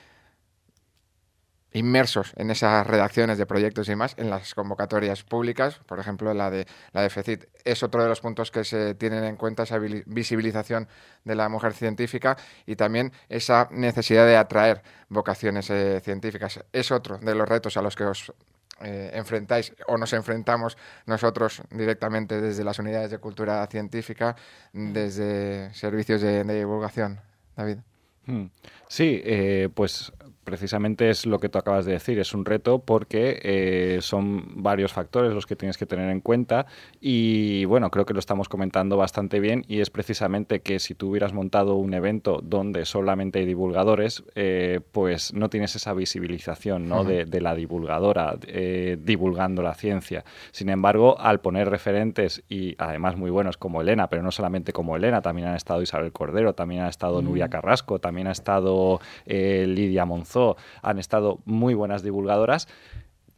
inmersos 1.73 2.34
en 2.36 2.49
esas 2.51 2.86
redacciones 2.86 3.38
de 3.38 3.45
proyectos 3.45 3.88
y 3.88 3.91
demás, 3.91 4.15
en 4.17 4.29
las 4.29 4.55
convocatorias 4.55 5.23
públicas, 5.23 5.79
por 5.86 5.99
ejemplo, 5.99 6.34
la 6.34 6.49
de 6.49 6.65
la 6.93 7.01
de 7.01 7.10
FECIT, 7.10 7.45
es 7.63 7.84
otro 7.84 8.01
de 8.01 8.10
los 8.10 8.21
puntos 8.21 8.51
que 8.51 8.63
se 8.63 8.95
tienen 8.95 9.23
en 9.23 9.36
cuenta, 9.36 9.63
esa 9.63 9.77
visibilización 9.77 10.88
de 11.23 11.36
la 11.36 11.49
mujer 11.49 11.73
científica 11.73 12.38
y 12.65 12.75
también 12.75 13.12
esa 13.29 13.67
necesidad 13.71 14.25
de 14.25 14.38
atraer 14.38 14.82
vocaciones 15.10 15.69
eh, 15.69 16.01
científicas. 16.03 16.63
Es 16.73 16.91
otro 16.91 17.17
de 17.19 17.36
los 17.36 17.47
retos 17.47 17.77
a 17.77 17.82
los 17.82 17.95
que 17.95 18.05
os 18.05 18.34
eh, 18.82 19.12
enfrentáis 19.13 19.73
o 19.88 19.97
nos 19.97 20.13
enfrentamos 20.13 20.77
nosotros 21.05 21.62
directamente 21.69 22.39
desde 22.39 22.63
las 22.63 22.79
unidades 22.79 23.12
de 23.12 23.17
cultura 23.17 23.65
científica, 23.67 24.36
desde 24.71 25.73
servicios 25.73 26.21
de, 26.21 26.43
divulgación. 26.45 27.19
David. 27.58 27.79
Hmm. 28.25 28.45
Sí, 28.88 29.21
eh, 29.25 29.69
pues 29.73 30.13
precisamente 30.49 31.12
es 31.12 31.27
lo 31.27 31.38
que 31.38 31.47
tú 31.47 31.59
acabas 31.59 31.85
de 31.85 31.91
decir, 31.91 32.17
es 32.17 32.33
un 32.33 32.43
reto 32.43 32.79
porque 32.79 33.39
eh, 33.43 33.99
son 34.01 34.63
varios 34.63 34.91
factores 34.91 35.31
los 35.31 35.45
que 35.45 35.55
tienes 35.55 35.77
que 35.77 35.85
tener 35.85 36.09
en 36.09 36.21
cuenta 36.21 36.65
y 36.99 37.65
bueno, 37.65 37.91
creo 37.91 38.03
que 38.03 38.15
lo 38.15 38.19
estamos 38.19 38.49
comentando 38.49 38.97
bastante 38.97 39.39
bien 39.39 39.63
y 39.67 39.79
es 39.79 39.91
precisamente 39.91 40.62
que 40.62 40.79
si 40.79 40.95
tú 40.95 41.09
hubieras 41.09 41.33
montado 41.33 41.75
un 41.75 41.93
evento 41.93 42.39
donde 42.41 42.85
solamente 42.85 43.38
hay 43.38 43.45
divulgadores, 43.45 44.23
eh, 44.33 44.79
pues 44.91 45.35
no 45.35 45.51
tienes 45.51 45.75
esa 45.75 45.93
visibilización 45.93 46.89
¿no? 46.89 47.03
de, 47.03 47.41
la 47.41 47.53
divulgadora 47.53 48.35
eh, 48.47 48.97
divulgando 48.99 49.62
la 49.62 49.75
ciencia. 49.75 50.25
Sin 50.49 50.69
embargo, 50.69 51.19
al 51.19 51.41
poner 51.41 51.69
referentes 51.69 52.43
y 52.49 52.73
además 52.79 53.17
muy 53.17 53.29
buenos 53.29 53.57
como 53.57 53.81
Elena, 53.81 54.09
pero 54.09 54.23
no 54.23 54.31
solamente 54.31 54.73
como 54.73 54.95
Elena, 54.95 55.21
también 55.21 55.49
han 55.49 55.55
estado 55.55 55.83
Isabel 55.83 56.12
Cordero, 56.12 56.53
también 56.53 56.81
ha 56.81 56.89
estado 56.89 57.21
Nubia 57.21 57.49
Carrasco, 57.49 57.99
también 57.99 58.25
ha 58.25 58.31
estado 58.31 58.99
Lidia 59.27 60.05
Han 60.82 60.99
estado 60.99 61.39
muy 61.45 61.73
buenas 61.73 62.04
divulgadoras 62.04 62.67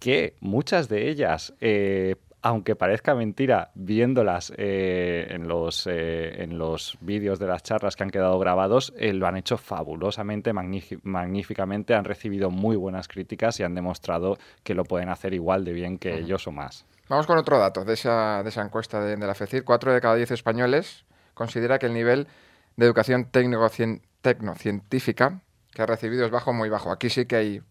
que 0.02 0.36
muchas 0.40 0.90
de 0.90 1.10
ellas, 1.10 1.54
eh, 1.62 2.16
aunque 2.42 2.76
parezca 2.76 3.14
mentira, 3.14 3.70
viéndolas 3.76 4.52
eh, 4.58 5.28
en 5.30 5.48
los, 5.48 5.86
eh, 5.86 6.42
en 6.42 6.58
los 6.58 6.98
vídeos 7.02 7.38
de 7.38 7.46
las 7.46 7.62
charlas 7.62 7.96
que 7.96 8.02
han 8.04 8.10
quedado 8.10 8.40
grabados, 8.40 8.92
lo 9.00 9.28
han 9.28 9.38
hecho 9.38 9.58
fabulosamente, 9.58 10.54
magníficamente, 10.54 11.94
han 11.94 12.04
recibido 12.04 12.50
muy 12.50 12.76
buenas 12.76 13.08
críticas 13.08 13.60
y 13.60 13.64
han 13.64 13.76
demostrado 13.76 14.40
que 14.64 14.74
lo 14.74 14.86
pueden 14.86 15.10
hacer 15.10 15.36
igual 15.36 15.64
de 15.64 15.74
bien 15.74 16.00
que 16.00 16.18
ellos 16.18 16.48
o 16.48 16.52
más. 16.52 16.88
Vamos 17.08 17.28
con 17.28 17.38
otro 17.38 17.60
dato 17.60 17.86
de 17.86 17.94
esa, 17.94 18.42
de 18.42 18.50
esa 18.50 18.64
encuesta 18.64 19.04
de, 19.04 19.18
la 19.18 19.36
FECIR. 19.36 19.66
Cuatro 19.66 19.94
de 19.94 20.02
cada 20.02 20.16
diez 20.16 20.32
españoles 20.32 21.06
considera 21.36 21.78
que 21.78 21.86
el 21.86 21.94
nivel 21.94 22.28
de 22.76 22.86
educación 22.86 23.26
técnico-científica 23.26 25.42
que 25.74 25.82
ha 25.82 25.86
recibido 25.86 26.26
es 26.26 26.32
bajo, 26.32 26.54
muy 26.54 26.70
bajo. 26.70 26.92
Aquí 26.92 27.10
sí 27.10 27.26
que 27.26 27.36
hay 27.36 27.62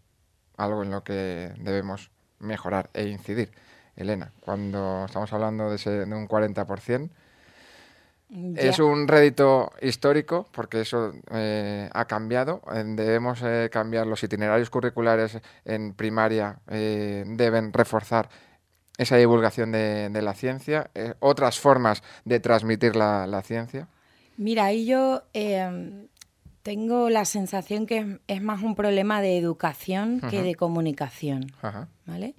algo 0.57 0.83
en 0.83 0.91
lo 0.91 1.03
que 1.05 1.53
debemos 1.59 2.11
mejorar 2.39 2.91
e 2.95 3.09
incidir. 3.09 3.51
Elena, 3.97 4.33
cuando 4.41 5.05
estamos 5.07 5.33
hablando 5.33 5.69
de, 5.69 5.77
ese, 5.77 5.91
de 5.91 6.15
un 6.15 6.29
40%, 6.29 7.11
es 8.57 8.79
un 8.79 9.09
rédito 9.09 9.73
histórico 9.83 10.47
porque 10.53 10.83
eso 10.83 11.13
eh, 11.33 11.91
ha 11.93 12.05
cambiado. 12.05 12.63
Debemos 12.73 13.41
eh, 13.43 13.69
cambiar 13.73 14.07
los 14.07 14.23
itinerarios 14.23 14.71
curriculares 14.71 15.39
en 15.65 15.95
primaria, 15.95 16.61
eh, 16.69 17.25
deben 17.27 17.73
reforzar 17.73 18.29
esa 18.97 19.17
divulgación 19.17 19.73
de, 19.73 20.23
la 20.23 20.35
ciencia, 20.35 20.91
otras 21.21 21.59
formas 21.59 22.03
de 22.25 22.39
transmitir 22.39 22.97
la, 22.97 23.27
la 23.27 23.43
ciencia. 23.43 23.89
Mira, 24.37 24.67
ahí 24.67 24.85
yo 24.87 25.23
tengo 26.63 27.09
la 27.11 27.25
sensación 27.25 27.87
que 27.87 28.19
es, 28.27 28.43
más 28.43 28.63
un 28.63 28.75
problema 28.75 29.23
de 29.23 29.39
educación 29.39 30.21
que 30.29 30.43
de 30.43 30.55
comunicación, 30.55 31.47
¿vale? 32.05 32.35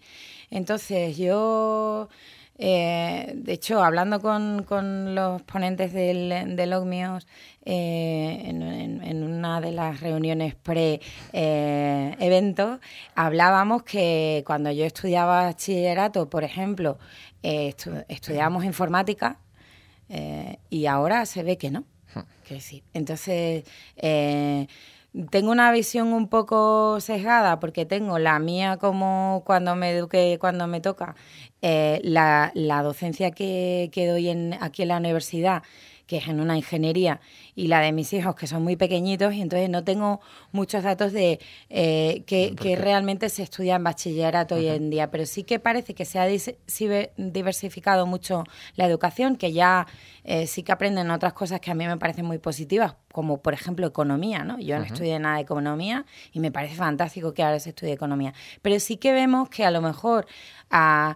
Entonces 0.52 1.18
yo, 1.18 2.08
eh, 2.58 3.32
de 3.36 3.54
hecho, 3.54 3.84
hablando 3.84 4.22
con, 4.22 5.16
los 5.16 5.42
ponentes 5.44 5.92
del, 5.94 6.56
del 6.56 6.74
OCMIOS 6.74 7.26
eh, 7.66 8.44
en, 8.46 9.24
una 9.24 9.60
de 9.62 9.72
las 9.72 10.02
reuniones 10.02 10.54
pre-evento, 10.56 11.00
eh, 12.74 12.80
hablábamos 13.16 13.84
que 13.84 14.44
cuando 14.46 14.72
yo 14.72 14.86
estudiaba 14.86 15.46
bachillerato, 15.46 16.30
por 16.30 16.44
ejemplo, 16.44 17.00
estudiábamos 17.42 18.66
informática 18.66 19.40
y 20.70 20.86
ahora 20.86 21.26
se 21.26 21.42
ve 21.42 21.58
que 21.58 21.72
no 21.72 21.86
que 22.44 22.60
sí. 22.60 22.84
Entonces, 22.94 23.64
eh, 23.98 24.68
tengo 25.30 25.52
una 25.52 25.72
visión 25.72 26.14
un 26.14 26.30
poco 26.30 27.00
sesgada 27.02 27.60
porque 27.60 27.86
tengo 27.86 28.18
la 28.20 28.40
mía 28.40 28.78
como 28.78 29.44
cuando 29.46 29.76
me 29.76 29.92
eduqué, 29.92 30.38
cuando 30.40 30.68
me 30.68 30.80
toca, 30.82 31.16
eh, 31.62 32.00
la, 32.04 32.52
docencia 32.84 33.32
que, 33.32 33.90
que 33.92 34.08
doy 34.08 34.30
en, 34.30 34.58
aquí 34.62 34.84
en 34.84 34.88
la 34.90 34.98
universidad 34.98 35.64
que 36.12 36.18
es 36.18 36.28
en 36.28 36.42
una 36.42 36.58
ingeniería, 36.58 37.22
y 37.56 37.68
la 37.68 37.80
de 37.80 37.94
mis 37.94 38.12
hijos, 38.12 38.36
que 38.36 38.46
son 38.46 38.64
muy 38.64 38.76
pequeñitos, 38.76 39.34
y 39.34 39.42
entonces 39.42 39.70
no 39.70 39.86
tengo 39.86 40.20
muchos 40.52 40.84
datos 40.84 41.14
de 41.14 41.40
eh, 41.70 42.24
que, 42.28 42.76
realmente 42.76 43.30
se 43.30 43.44
estudia 43.44 43.78
en 43.78 43.86
bachillerato 43.86 44.56
hoy 44.56 44.68
en 44.68 44.90
día, 44.90 45.10
pero 45.10 45.26
sí 45.26 45.46
que 45.46 45.58
parece 45.58 45.94
que 45.94 46.04
se 46.04 46.20
ha 46.20 46.28
diversificado 47.16 48.06
mucho 48.08 48.44
la 48.76 48.88
educación, 48.88 49.38
que 49.38 49.54
ya 49.54 49.88
eh, 50.26 50.48
sí 50.48 50.64
que 50.64 50.74
aprenden 50.74 51.10
otras 51.12 51.32
cosas 51.32 51.62
que 51.62 51.72
a 51.72 51.76
mí 51.76 51.88
me 51.88 51.96
parecen 51.96 52.26
muy 52.26 52.40
positivas, 52.40 52.96
como 53.14 53.42
por 53.42 53.54
ejemplo 53.54 53.88
economía, 53.88 54.44
¿no? 54.44 54.60
Yo 54.60 54.78
no 54.80 54.84
estudié 54.84 55.18
nada 55.18 55.38
de 55.38 55.44
economía 55.44 56.06
y 56.34 56.42
me 56.42 56.52
parece 56.52 56.76
fantástico 56.76 57.34
que 57.34 57.42
ahora 57.42 57.62
se 57.62 57.70
estudie 57.70 57.94
economía, 57.94 58.34
pero 58.62 58.78
sí 58.82 58.98
que 58.98 59.14
vemos 59.14 59.48
que 59.48 59.64
a 59.64 59.72
lo 59.72 59.80
mejor 59.80 60.28
a 60.70 61.16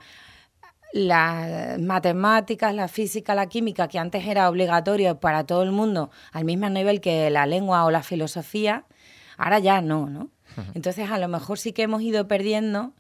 las 0.96 1.78
matemáticas, 1.78 2.74
la 2.74 2.88
física, 2.88 3.36
la 3.36 3.48
química, 3.48 3.90
que 3.90 4.00
antes 4.00 4.26
era 4.26 4.50
obligatorio 4.50 5.20
para 5.20 5.44
todo 5.44 5.62
el 5.62 5.74
mundo 5.74 6.10
al 6.32 6.46
mismo 6.46 6.70
nivel 6.70 7.02
que 7.02 7.30
la 7.30 7.46
lengua 7.46 7.84
o 7.84 7.92
la 7.92 8.02
filosofía, 8.02 8.86
ahora 9.36 9.60
ya 9.60 9.82
no, 9.82 10.08
¿no? 10.08 10.30
Entonces 10.74 11.12
a 11.12 11.20
lo 11.20 11.28
mejor 11.28 11.60
sí 11.60 11.74
que 11.74 11.84
hemos 11.84 12.02
ido 12.02 12.30
perdiendo 12.30 12.94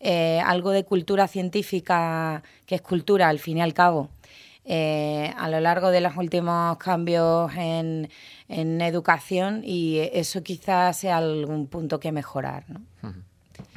eh, 0.00 0.40
algo 0.46 0.70
de 0.70 0.84
cultura 0.84 1.28
científica, 1.28 2.42
que 2.64 2.76
es 2.76 2.80
cultura 2.80 3.28
al 3.28 3.38
fin 3.38 3.58
y 3.58 3.60
al 3.60 3.74
cabo. 3.74 4.08
Eh, 4.64 5.30
a 5.36 5.50
lo 5.50 5.60
largo 5.60 5.90
de 5.90 6.00
los 6.00 6.16
últimos 6.16 6.78
cambios 6.78 7.52
en, 7.54 8.08
en 8.48 8.80
educación 8.80 9.60
y 9.62 9.98
eso 10.14 10.42
quizás 10.42 10.96
sea 10.96 11.18
algún 11.18 11.66
punto 11.66 12.00
que 12.00 12.12
mejorar. 12.12 12.64
¿no? 12.68 12.80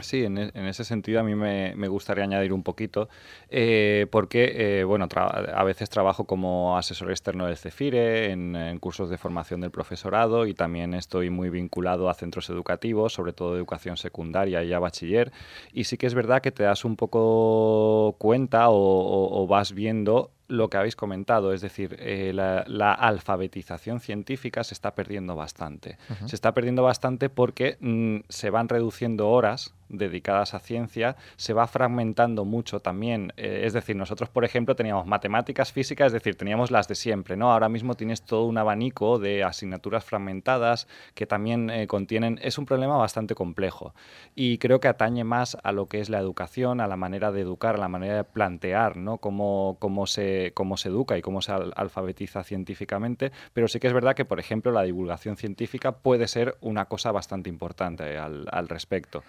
Sí, 0.01 0.25
en, 0.25 0.37
e, 0.37 0.51
ese 0.53 0.83
sentido 0.83 1.19
a 1.19 1.23
mí 1.23 1.35
me, 1.35 1.87
gustaría 1.87 2.23
añadir 2.23 2.51
un 2.51 2.63
poquito, 2.63 3.07
eh, 3.49 4.07
porque 4.11 4.79
eh, 4.79 4.83
bueno, 4.83 5.07
a 5.15 5.63
veces 5.63 5.89
trabajo 5.89 6.25
como 6.25 6.77
asesor 6.77 7.11
externo 7.11 7.45
del 7.45 7.57
CEFIRE, 7.57 8.31
en, 8.31 8.79
cursos 8.79 9.09
de 9.09 9.17
formación 9.17 9.61
del 9.61 9.71
profesorado 9.71 10.45
y 10.45 10.53
también 10.53 10.93
estoy 10.93 11.29
muy 11.29 11.49
vinculado 11.49 12.09
a 12.09 12.13
centros 12.13 12.49
educativos, 12.49 13.13
sobre 13.13 13.33
todo 13.33 13.53
de 13.53 13.57
educación 13.57 13.97
secundaria 13.97 14.63
y 14.63 14.73
a 14.73 14.79
bachiller. 14.79 15.31
Y 15.71 15.85
sí 15.85 15.97
que 15.97 16.07
es 16.07 16.13
verdad 16.13 16.41
que 16.41 16.51
te 16.51 16.63
das 16.63 16.83
un 16.83 16.95
poco 16.97 18.15
cuenta 18.17 18.65
o 18.69 19.47
vas 19.47 19.73
viendo 19.73 20.31
lo 20.47 20.69
que 20.69 20.77
habéis 20.77 20.95
comentado, 20.95 21.53
es 21.53 21.61
decir, 21.61 21.95
eh, 21.99 22.31
la, 22.33 22.93
alfabetización 22.93 23.99
científica 23.99 24.63
se 24.63 24.73
está 24.73 24.93
perdiendo 24.93 25.35
bastante. 25.35 25.97
Se 26.25 26.35
está 26.35 26.53
perdiendo 26.53 26.83
bastante 26.83 27.29
porque 27.29 27.77
mm, 27.79 28.27
se 28.29 28.49
van 28.49 28.69
reduciendo 28.69 29.29
horas 29.29 29.73
dedicadas 29.89 30.53
a 30.53 30.59
ciencia, 30.59 31.15
se 31.37 31.53
va 31.53 31.67
fragmentando 31.67 32.45
mucho 32.45 32.79
también. 32.79 33.33
Eh, 33.37 33.63
es 33.65 33.73
decir, 33.73 33.95
nosotros, 33.95 34.29
por 34.29 34.45
ejemplo, 34.45 34.75
teníamos 34.75 35.05
matemáticas, 35.05 35.71
físicas, 35.71 36.07
es 36.07 36.13
decir, 36.13 36.35
teníamos 36.35 36.71
las 36.71 36.87
de 36.87 36.95
siempre, 36.95 37.37
¿no? 37.37 37.51
Ahora 37.51 37.69
mismo 37.69 37.95
tienes 37.95 38.23
todo 38.23 38.45
un 38.45 38.57
abanico 38.57 39.19
de 39.19 39.43
asignaturas 39.43 40.03
fragmentadas 40.03 40.87
que 41.13 41.25
también 41.25 41.69
eh, 41.69 41.87
contienen... 41.87 42.39
Es 42.41 42.57
un 42.57 42.65
problema 42.65 42.97
bastante 42.97 43.35
complejo 43.35 43.93
y 44.35 44.57
creo 44.57 44.79
que 44.79 44.87
atañe 44.87 45.23
más 45.23 45.57
a 45.63 45.71
lo 45.71 45.87
que 45.87 45.99
es 45.99 46.09
la 46.09 46.19
educación, 46.19 46.81
a 46.81 46.87
la 46.87 46.97
manera 46.97 47.31
de 47.31 47.41
educar, 47.41 47.75
a 47.75 47.79
la 47.79 47.87
manera 47.87 48.15
de 48.17 48.23
plantear, 48.23 48.97
¿no? 48.97 49.17
Cómo, 49.17 49.77
cómo, 49.79 50.07
se, 50.07 50.51
cómo 50.53 50.77
se 50.77 50.89
educa 50.89 51.17
y 51.17 51.21
cómo 51.21 51.41
se 51.41 51.51
alfabetiza 51.51 52.43
científicamente, 52.43 53.31
pero 53.53 53.67
sí 53.67 53.79
que 53.79 53.87
es 53.87 53.93
verdad 53.93 54.15
que, 54.15 54.25
por 54.25 54.39
ejemplo, 54.39 54.71
la 54.71 54.83
divulgación 54.83 55.37
científica 55.37 55.93
puede 55.93 56.27
ser 56.27 56.57
una 56.61 56.85
cosa 56.85 57.11
bastante 57.11 57.49
importante 57.49 58.17
al 58.17 58.67
respecto. 58.69 59.23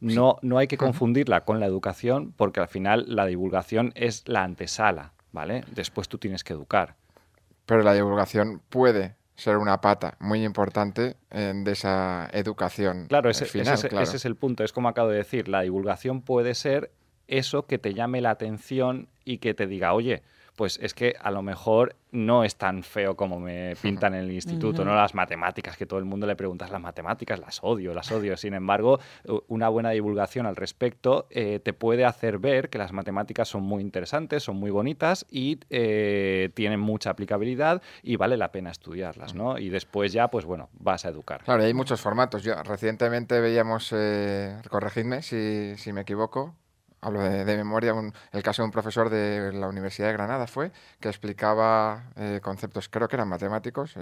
No, 0.00 0.38
no 0.42 0.58
hay 0.58 0.66
que 0.66 0.76
confundirla 0.76 1.44
con 1.44 1.60
la 1.60 1.66
educación 1.66 2.32
porque 2.36 2.60
al 2.60 2.68
final 2.68 3.04
la 3.08 3.26
divulgación 3.26 3.92
es 3.94 4.26
la 4.26 4.44
antesala, 4.44 5.12
¿vale? 5.32 5.64
Después 5.72 6.08
tú 6.08 6.18
tienes 6.18 6.42
que 6.44 6.52
educar. 6.52 6.96
Pero 7.66 7.82
la 7.82 7.92
divulgación 7.92 8.62
puede 8.68 9.16
ser 9.36 9.56
una 9.56 9.80
pata 9.80 10.16
muy 10.20 10.44
importante 10.44 11.16
de 11.30 11.72
esa 11.72 12.28
educación. 12.32 13.06
Claro, 13.08 13.30
ese, 13.30 13.44
ese 13.44 14.16
es 14.16 14.24
el 14.24 14.36
punto. 14.36 14.64
Es 14.64 14.72
como 14.72 14.88
acabo 14.88 15.08
de 15.08 15.18
decir, 15.18 15.48
la 15.48 15.62
divulgación 15.62 16.22
puede 16.22 16.54
ser 16.54 16.92
eso 17.26 17.66
que 17.66 17.78
te 17.78 17.94
llame 17.94 18.20
la 18.20 18.30
atención 18.30 19.08
y 19.24 19.38
que 19.38 19.54
te 19.54 19.66
diga, 19.66 19.94
oye, 19.94 20.22
pues 20.56 20.78
es 20.82 20.94
que 20.94 21.14
a 21.20 21.30
lo 21.30 21.42
mejor 21.42 21.96
no 22.12 22.44
es 22.44 22.56
tan 22.56 22.82
feo 22.82 23.16
como 23.16 23.38
me 23.38 23.76
pintan 23.82 24.14
en 24.14 24.24
el 24.24 24.32
instituto, 24.32 24.84
¿no? 24.84 24.94
Las 24.94 25.14
matemáticas, 25.14 25.76
que 25.76 25.86
todo 25.86 25.98
el 25.98 26.04
mundo 26.04 26.26
le 26.26 26.36
preguntas 26.36 26.70
las 26.70 26.80
matemáticas, 26.80 27.38
las 27.38 27.60
odio, 27.62 27.94
las 27.94 28.10
odio. 28.10 28.36
Sin 28.36 28.54
embargo, 28.54 29.00
una 29.48 29.68
buena 29.68 29.90
divulgación 29.90 30.46
al 30.46 30.56
respecto 30.56 31.26
eh, 31.30 31.60
te 31.62 31.72
puede 31.72 32.04
hacer 32.04 32.38
ver 32.38 32.68
que 32.68 32.78
las 32.78 32.92
matemáticas 32.92 33.48
son 33.48 33.62
muy 33.62 33.82
interesantes, 33.82 34.42
son 34.42 34.56
muy 34.56 34.70
bonitas 34.70 35.26
y 35.30 35.60
eh, 35.70 36.50
tienen 36.54 36.80
mucha 36.80 37.10
aplicabilidad 37.10 37.82
y 38.02 38.16
vale 38.16 38.36
la 38.36 38.52
pena 38.52 38.70
estudiarlas, 38.70 39.34
¿no? 39.34 39.58
Y 39.58 39.68
después 39.68 40.12
ya, 40.12 40.28
pues 40.28 40.44
bueno, 40.44 40.68
vas 40.72 41.04
a 41.04 41.08
educar. 41.08 41.42
Claro, 41.44 41.62
hay 41.62 41.74
muchos 41.74 42.00
formatos. 42.00 42.42
Yo 42.42 42.60
recientemente 42.62 43.40
veíamos, 43.40 43.92
eh, 43.92 44.56
corregidme 44.68 45.22
si, 45.22 45.74
si 45.76 45.92
me 45.92 46.02
equivoco, 46.02 46.54
hablo 47.00 47.22
de, 47.22 47.56
memoria, 47.56 47.94
el 48.32 48.42
caso 48.42 48.62
de 48.62 48.66
un 48.66 48.72
profesor 48.72 49.10
de 49.10 49.52
la 49.52 49.68
Universidad 49.68 50.08
de 50.08 50.12
Granada 50.14 50.46
fue, 50.46 50.72
que 51.00 51.08
explicaba 51.08 52.10
eh, 52.16 52.40
conceptos, 52.42 52.88
creo 52.88 53.08
que 53.08 53.16
eran 53.16 53.28
matemáticos, 53.28 53.96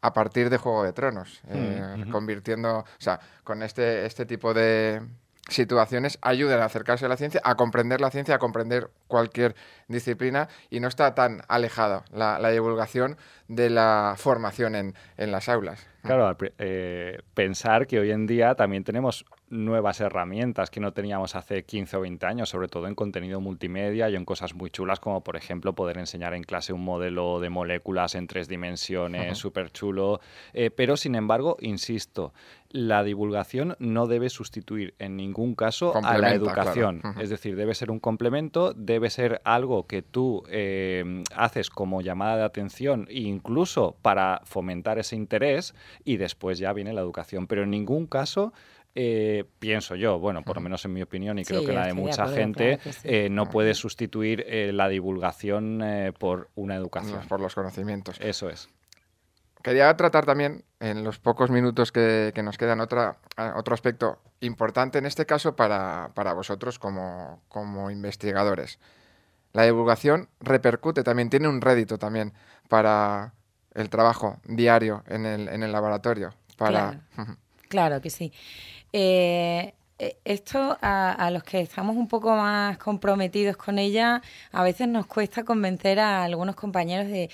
a 0.00 0.12
partir 0.12 0.50
de 0.50 0.58
Juego 0.58 0.82
de 0.84 0.92
Tronos, 0.92 1.40
eh, 1.48 2.04
convirtiendo, 2.10 2.78
o 2.78 2.86
sea, 2.98 3.20
con 3.44 3.62
este, 3.62 4.04
este 4.04 4.26
tipo 4.26 4.52
de, 4.52 5.00
situaciones 5.48 6.18
ayudan 6.22 6.60
a 6.60 6.66
acercarse 6.66 7.06
a 7.06 7.08
la 7.08 7.16
ciencia, 7.16 7.40
a 7.44 7.54
comprender 7.56 8.00
la 8.00 8.10
ciencia, 8.10 8.36
a 8.36 8.38
comprender 8.38 8.90
cualquier 9.08 9.54
disciplina 9.88 10.48
y 10.70 10.80
no 10.80 10.88
está 10.88 11.14
tan 11.14 11.42
alejada 11.48 12.04
la, 12.12 12.50
divulgación 12.50 13.16
de 13.48 13.70
la 13.70 14.14
formación 14.16 14.74
en, 14.74 14.94
en 15.16 15.32
las 15.32 15.48
aulas. 15.48 15.86
Claro, 16.02 16.36
eh, 16.58 17.18
pensar 17.34 17.86
que 17.86 17.98
hoy 17.98 18.10
en 18.10 18.26
día 18.26 18.54
también 18.54 18.84
tenemos 18.84 19.24
nuevas 19.52 20.00
herramientas 20.00 20.70
que 20.70 20.80
no 20.80 20.92
teníamos 20.92 21.36
hace 21.36 21.64
15 21.64 21.98
o 21.98 22.00
20 22.00 22.26
años, 22.26 22.48
sobre 22.48 22.68
todo 22.68 22.88
en 22.88 22.94
contenido 22.94 23.40
multimedia 23.40 24.08
y 24.08 24.16
en 24.16 24.24
cosas 24.24 24.54
muy 24.54 24.70
chulas 24.70 24.98
como 24.98 25.22
por 25.22 25.36
ejemplo 25.36 25.74
poder 25.74 25.98
enseñar 25.98 26.32
en 26.32 26.42
clase 26.42 26.72
un 26.72 26.82
modelo 26.82 27.38
de 27.38 27.50
moléculas 27.50 28.14
en 28.14 28.26
tres 28.26 28.48
dimensiones, 28.48 29.36
súper 29.36 29.70
chulo. 29.70 30.20
Eh, 30.54 30.70
pero 30.70 30.96
sin 30.96 31.14
embargo, 31.14 31.58
insisto, 31.60 32.32
la 32.70 33.04
divulgación 33.04 33.76
no 33.78 34.06
debe 34.06 34.30
sustituir 34.30 34.94
en 34.98 35.16
ningún 35.16 35.54
caso 35.54 35.94
a 35.94 36.16
la 36.16 36.34
educación. 36.34 37.02
Es 37.20 37.28
decir, 37.28 37.54
debe 37.54 37.74
ser 37.74 37.90
un 37.90 38.00
complemento, 38.00 38.72
debe 38.72 39.10
ser 39.10 39.42
algo 39.44 39.86
que 39.86 40.00
tú 40.00 40.44
eh, 40.48 41.22
haces 41.36 41.68
como 41.68 42.00
llamada 42.00 42.36
de 42.38 42.44
atención 42.44 43.06
incluso 43.10 43.96
para 44.00 44.40
fomentar 44.44 44.98
ese 44.98 45.16
interés 45.16 45.74
y 46.04 46.16
después 46.16 46.58
ya 46.58 46.72
viene 46.72 46.94
la 46.94 47.02
educación. 47.02 47.46
Pero 47.46 47.64
en 47.64 47.70
ningún 47.70 48.06
caso 48.06 48.54
eh, 48.94 49.44
pienso 49.58 49.94
yo, 49.94 50.18
bueno, 50.18 50.42
por 50.42 50.56
lo 50.56 50.62
menos 50.62 50.84
en 50.84 50.92
mi 50.92 51.02
opinión 51.02 51.38
y 51.38 51.44
creo 51.44 51.64
que 51.64 51.72
la 51.72 51.86
de 51.86 51.94
mucha 51.94 52.26
gente, 52.28 52.78
eh, 53.04 53.28
no 53.30 53.46
puede 53.46 53.74
sustituir 53.74 54.44
eh, 54.46 54.70
la 54.72 54.88
divulgación 54.88 55.82
por 56.18 56.50
una 56.54 56.76
educación. 56.76 57.20
por 57.28 57.40
los 57.40 57.54
conocimientos. 57.54 58.18
Eso 58.20 58.50
es. 58.50 58.68
Quería 59.62 59.96
tratar 59.96 60.26
también, 60.26 60.64
en 60.80 61.04
los 61.04 61.20
pocos 61.20 61.50
minutos 61.50 61.92
que, 61.92 62.32
nos 62.42 62.58
quedan, 62.58 62.80
otra, 62.80 63.18
otro 63.54 63.74
aspecto 63.74 64.20
importante 64.40 64.98
en 64.98 65.06
este 65.06 65.24
caso 65.24 65.54
para, 65.54 66.10
vosotros 66.34 66.78
como, 66.78 67.42
como, 67.48 67.90
investigadores. 67.90 68.78
La 69.52 69.62
divulgación 69.64 70.28
repercute 70.40 71.04
también, 71.04 71.30
tiene 71.30 71.48
un 71.48 71.60
rédito 71.60 71.96
también 71.96 72.32
para 72.68 73.34
el 73.74 73.88
trabajo 73.88 74.40
diario 74.44 75.04
en 75.06 75.24
el, 75.26 75.48
en 75.48 75.62
el 75.62 75.72
laboratorio. 75.72 76.34
Para... 76.56 77.00
claro 77.68 78.00
que 78.02 78.10
sí. 78.10 78.32
Eh, 78.92 79.74
eh, 79.98 80.16
esto 80.24 80.76
a, 80.80 81.30
los 81.32 81.44
que 81.44 81.60
estamos 81.60 81.96
un 81.96 82.08
poco 82.08 82.34
más 82.34 82.76
comprometidos 82.78 83.56
con 83.56 83.78
ella, 83.78 84.20
a 84.50 84.62
veces 84.62 84.88
nos 84.88 85.06
cuesta 85.06 85.44
convencer 85.44 86.00
a 86.00 86.24
algunos 86.24 86.56
compañeros 86.56 87.06
de... 87.08 87.30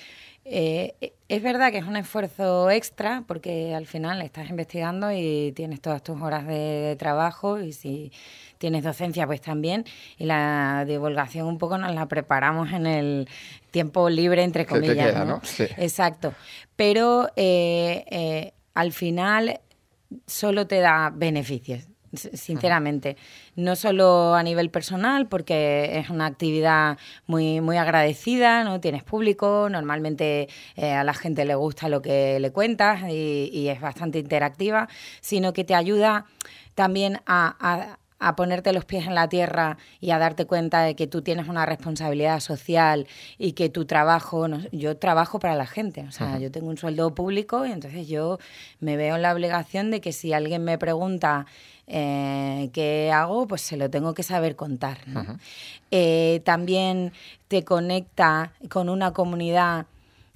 Eh, 0.50 1.12
es 1.28 1.42
verdad 1.42 1.70
que 1.70 1.76
es 1.76 1.84
un 1.84 1.96
esfuerzo 1.96 2.70
extra 2.70 3.22
porque 3.26 3.74
al 3.74 3.86
final 3.86 4.22
estás 4.22 4.48
investigando 4.48 5.12
y 5.12 5.52
tienes 5.54 5.82
todas 5.82 6.02
tus 6.02 6.22
horas 6.22 6.46
de, 6.46 6.96
trabajo 6.98 7.60
y 7.60 7.74
si 7.74 8.12
tienes 8.56 8.82
docencia 8.82 9.26
pues 9.26 9.42
también 9.42 9.84
y 10.16 10.24
la 10.24 10.86
divulgación 10.86 11.46
un 11.46 11.58
poco 11.58 11.76
nos 11.76 11.94
la 11.94 12.06
preparamos 12.06 12.72
en 12.72 12.86
el 12.86 13.28
tiempo 13.70 14.08
libre 14.08 14.42
entre 14.42 14.64
comillas. 14.64 15.26
¿no? 15.26 15.42
Exacto. 15.76 16.32
Pero 16.76 17.28
al 18.74 18.92
final 18.92 19.60
solo 20.26 20.66
te 20.66 20.80
da 20.80 21.10
beneficios 21.14 21.88
sinceramente. 22.14 23.16
No 23.56 23.76
solo 23.76 24.34
a 24.34 24.42
nivel 24.42 24.70
personal, 24.70 25.28
porque 25.28 25.98
es 25.98 26.10
una 26.10 26.26
actividad 26.26 26.98
muy, 27.26 27.60
muy 27.60 27.76
agradecida, 27.76 28.64
¿no? 28.64 28.80
Tienes 28.80 29.02
público, 29.04 29.68
normalmente 29.70 30.48
eh, 30.76 30.92
a 30.92 31.04
la 31.04 31.14
gente 31.14 31.44
le 31.44 31.54
gusta 31.54 31.88
lo 31.88 32.02
que 32.02 32.40
le 32.40 32.50
cuentas 32.50 33.02
y, 33.10 33.68
es 33.68 33.80
bastante 33.80 34.18
interactiva, 34.18 34.88
sino 35.20 35.52
que 35.52 35.64
te 35.64 35.74
ayuda 35.74 36.24
también 36.74 37.20
a 37.26 37.56
a 37.60 37.98
ponerte 38.36 38.72
los 38.72 38.84
pies 38.84 39.06
en 39.06 39.14
la 39.14 39.28
tierra 39.28 39.78
y 40.00 40.10
a 40.10 40.18
darte 40.18 40.46
cuenta 40.46 40.82
de 40.82 40.96
que 40.96 41.06
tú 41.06 41.22
tienes 41.22 41.48
una 41.48 41.66
responsabilidad 41.66 42.40
social 42.40 43.06
y 43.38 43.52
que 43.52 43.68
tu 43.68 43.84
trabajo, 43.84 44.46
yo 44.72 44.96
trabajo 44.96 45.38
para 45.38 45.54
la 45.54 45.66
gente, 45.66 46.04
o 46.08 46.12
sea, 46.12 46.38
yo 46.38 46.50
tengo 46.50 46.68
un 46.68 46.76
sueldo 46.76 47.14
público 47.14 47.64
y 47.64 47.72
entonces 47.72 48.08
yo 48.08 48.38
me 48.80 48.96
veo 48.96 49.16
en 49.16 49.22
la 49.22 49.32
obligación 49.32 49.90
de 49.90 50.00
que 50.00 50.12
si 50.12 50.32
alguien 50.32 50.64
me 50.64 50.78
pregunta 50.78 51.46
eh, 51.86 52.70
qué 52.72 53.10
hago, 53.12 53.46
pues 53.46 53.62
se 53.62 53.76
lo 53.76 53.88
tengo 53.88 54.14
que 54.14 54.22
saber 54.22 54.56
contar. 54.56 54.98
Eh, 55.90 56.42
también 56.44 57.12
te 57.48 57.64
conecta 57.64 58.52
con 58.68 58.88
una 58.88 59.12
comunidad 59.12 59.86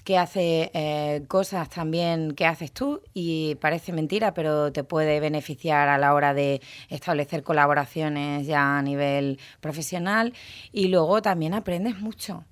que 0.04 0.18
hace 0.18 0.70
eh, 0.74 1.24
cosas 1.28 1.68
también 1.68 2.32
que 2.34 2.46
haces 2.46 2.72
tú 2.72 3.02
y 3.14 3.54
parece 3.56 3.92
mentira, 3.92 4.34
pero 4.34 4.72
te 4.72 4.84
puede 4.84 5.20
beneficiar 5.20 5.88
a 5.88 5.98
la 5.98 6.14
hora 6.14 6.34
de 6.34 6.60
establecer 6.88 7.42
colaboraciones 7.42 8.46
ya 8.46 8.78
a 8.78 8.82
nivel 8.82 9.38
profesional. 9.60 10.32
Y 10.72 10.88
luego 10.88 11.22
también 11.22 11.54
aprendes 11.54 12.00
mucho, 12.00 12.44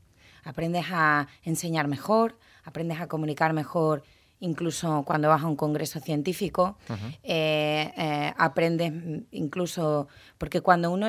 aprendes 0.44 0.86
a 0.90 1.28
enseñar 1.42 1.88
mejor, 1.88 2.38
aprendes 2.64 3.00
a 3.00 3.08
comunicar 3.08 3.52
mejor 3.52 4.04
incluso 4.40 5.02
cuando 5.04 5.28
vas 5.28 5.42
a 5.42 5.46
un 5.46 5.56
congreso 5.56 6.00
científico, 6.00 6.76
eh, 7.22 7.92
eh, 7.96 8.32
aprendes 8.36 8.92
incluso, 9.30 10.08
porque 10.38 10.60
cuando 10.60 10.90
uno 10.90 11.06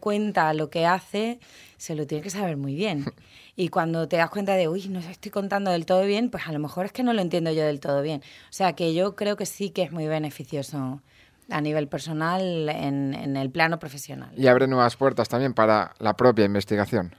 cuenta 0.00 0.52
lo 0.54 0.70
que 0.70 0.86
hace, 0.86 1.40
se 1.76 1.94
lo 1.94 2.06
tiene 2.06 2.22
que 2.22 2.30
saber 2.30 2.56
muy 2.56 2.74
bien. 2.74 3.04
Y 3.54 3.68
cuando 3.68 4.08
te 4.08 4.16
das 4.16 4.30
cuenta 4.30 4.54
de, 4.54 4.68
uy, 4.68 4.88
no 4.88 4.98
estoy 5.00 5.30
contando 5.30 5.70
del 5.70 5.84
todo 5.84 6.04
bien, 6.04 6.30
pues 6.30 6.46
a 6.46 6.52
lo 6.52 6.58
mejor 6.58 6.86
es 6.86 6.92
que 6.92 7.02
no 7.02 7.12
lo 7.12 7.20
entiendo 7.20 7.52
yo 7.52 7.64
del 7.64 7.80
todo 7.80 8.00
bien. 8.00 8.22
O 8.48 8.52
sea 8.52 8.72
que 8.72 8.94
yo 8.94 9.14
creo 9.14 9.36
que 9.36 9.44
sí 9.44 9.70
que 9.70 9.82
es 9.82 9.92
muy 9.92 10.06
beneficioso 10.06 11.02
a 11.50 11.60
nivel 11.60 11.88
personal 11.88 12.68
en, 12.68 13.36
el 13.36 13.50
plano 13.50 13.78
profesional. 13.78 14.30
Y 14.36 14.46
abre 14.46 14.66
nuevas 14.66 14.96
puertas 14.96 15.28
también 15.28 15.52
para 15.52 15.94
la 15.98 16.16
propia 16.16 16.44
investigación. 16.46 17.14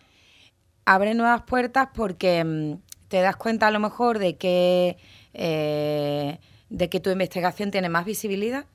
Abre 0.85 1.13
nuevas 1.13 1.43
puertas 1.43 1.89
porque 1.93 2.43
mm, 2.43 2.73
te 3.09 3.21
das 3.21 3.35
cuenta 3.35 3.67
a 3.67 3.71
lo 3.71 3.79
mejor 3.79 4.17
de 4.17 4.37
que, 4.37 4.97
eh, 5.33 6.39
de 6.69 6.89
que 6.89 6.99
tu 6.99 7.09
investigación 7.09 7.71
tiene 7.71 7.89
más 7.89 8.05
visibilidad, 8.05 8.65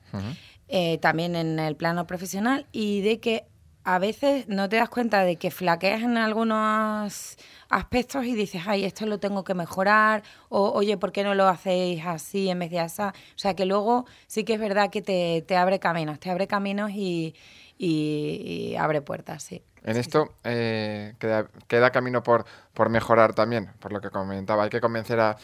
eh, 0.67 0.97
también 0.99 1.35
en 1.35 1.59
el 1.59 1.75
plano 1.75 2.07
profesional, 2.07 2.65
y 2.71 3.01
de 3.01 3.19
que 3.19 3.45
a 3.83 3.97
veces 3.97 4.47
no 4.47 4.69
te 4.69 4.75
das 4.75 4.89
cuenta 4.89 5.23
de 5.23 5.37
que 5.37 5.51
flaqueas 5.51 6.03
en 6.03 6.17
algunos 6.17 7.37
aspectos 7.69 8.25
y 8.25 8.35
dices, 8.35 8.63
ay, 8.67 8.85
esto 8.85 9.05
lo 9.05 9.19
tengo 9.19 9.43
que 9.43 9.53
mejorar, 9.53 10.23
o 10.49 10.71
oye, 10.71 10.97
¿por 10.97 11.11
qué 11.11 11.23
no 11.23 11.33
lo 11.33 11.47
hacéis 11.47 12.05
así 12.05 12.49
en 12.49 12.59
vez 12.59 12.71
de 12.71 12.79
así? 12.79 13.01
O 13.01 13.13
sea, 13.35 13.55
que 13.55 13.65
luego 13.65 14.05
sí 14.27 14.43
que 14.43 14.53
es 14.53 14.59
verdad 14.59 14.89
que 14.89 15.01
te, 15.01 15.57
abre 15.57 15.79
caminos, 15.79 16.19
te 16.19 16.29
abre 16.29 16.47
caminos 16.47 16.91
y, 16.91 17.33
abre 18.77 19.01
puertas, 19.01 19.43
sí. 19.43 19.63
En 19.83 19.95
esto 19.95 20.33
eh, 20.43 21.15
queda, 21.67 21.91
camino 21.91 22.21
por, 22.21 22.45
por 22.73 22.89
mejorar 22.89 23.33
también, 23.33 23.71
por 23.79 23.93
lo 23.93 24.01
que 24.01 24.09
comentaba. 24.09 24.63
Hay 24.63 24.69
que 24.69 24.81
convencer 24.81 25.21
a, 25.21 25.37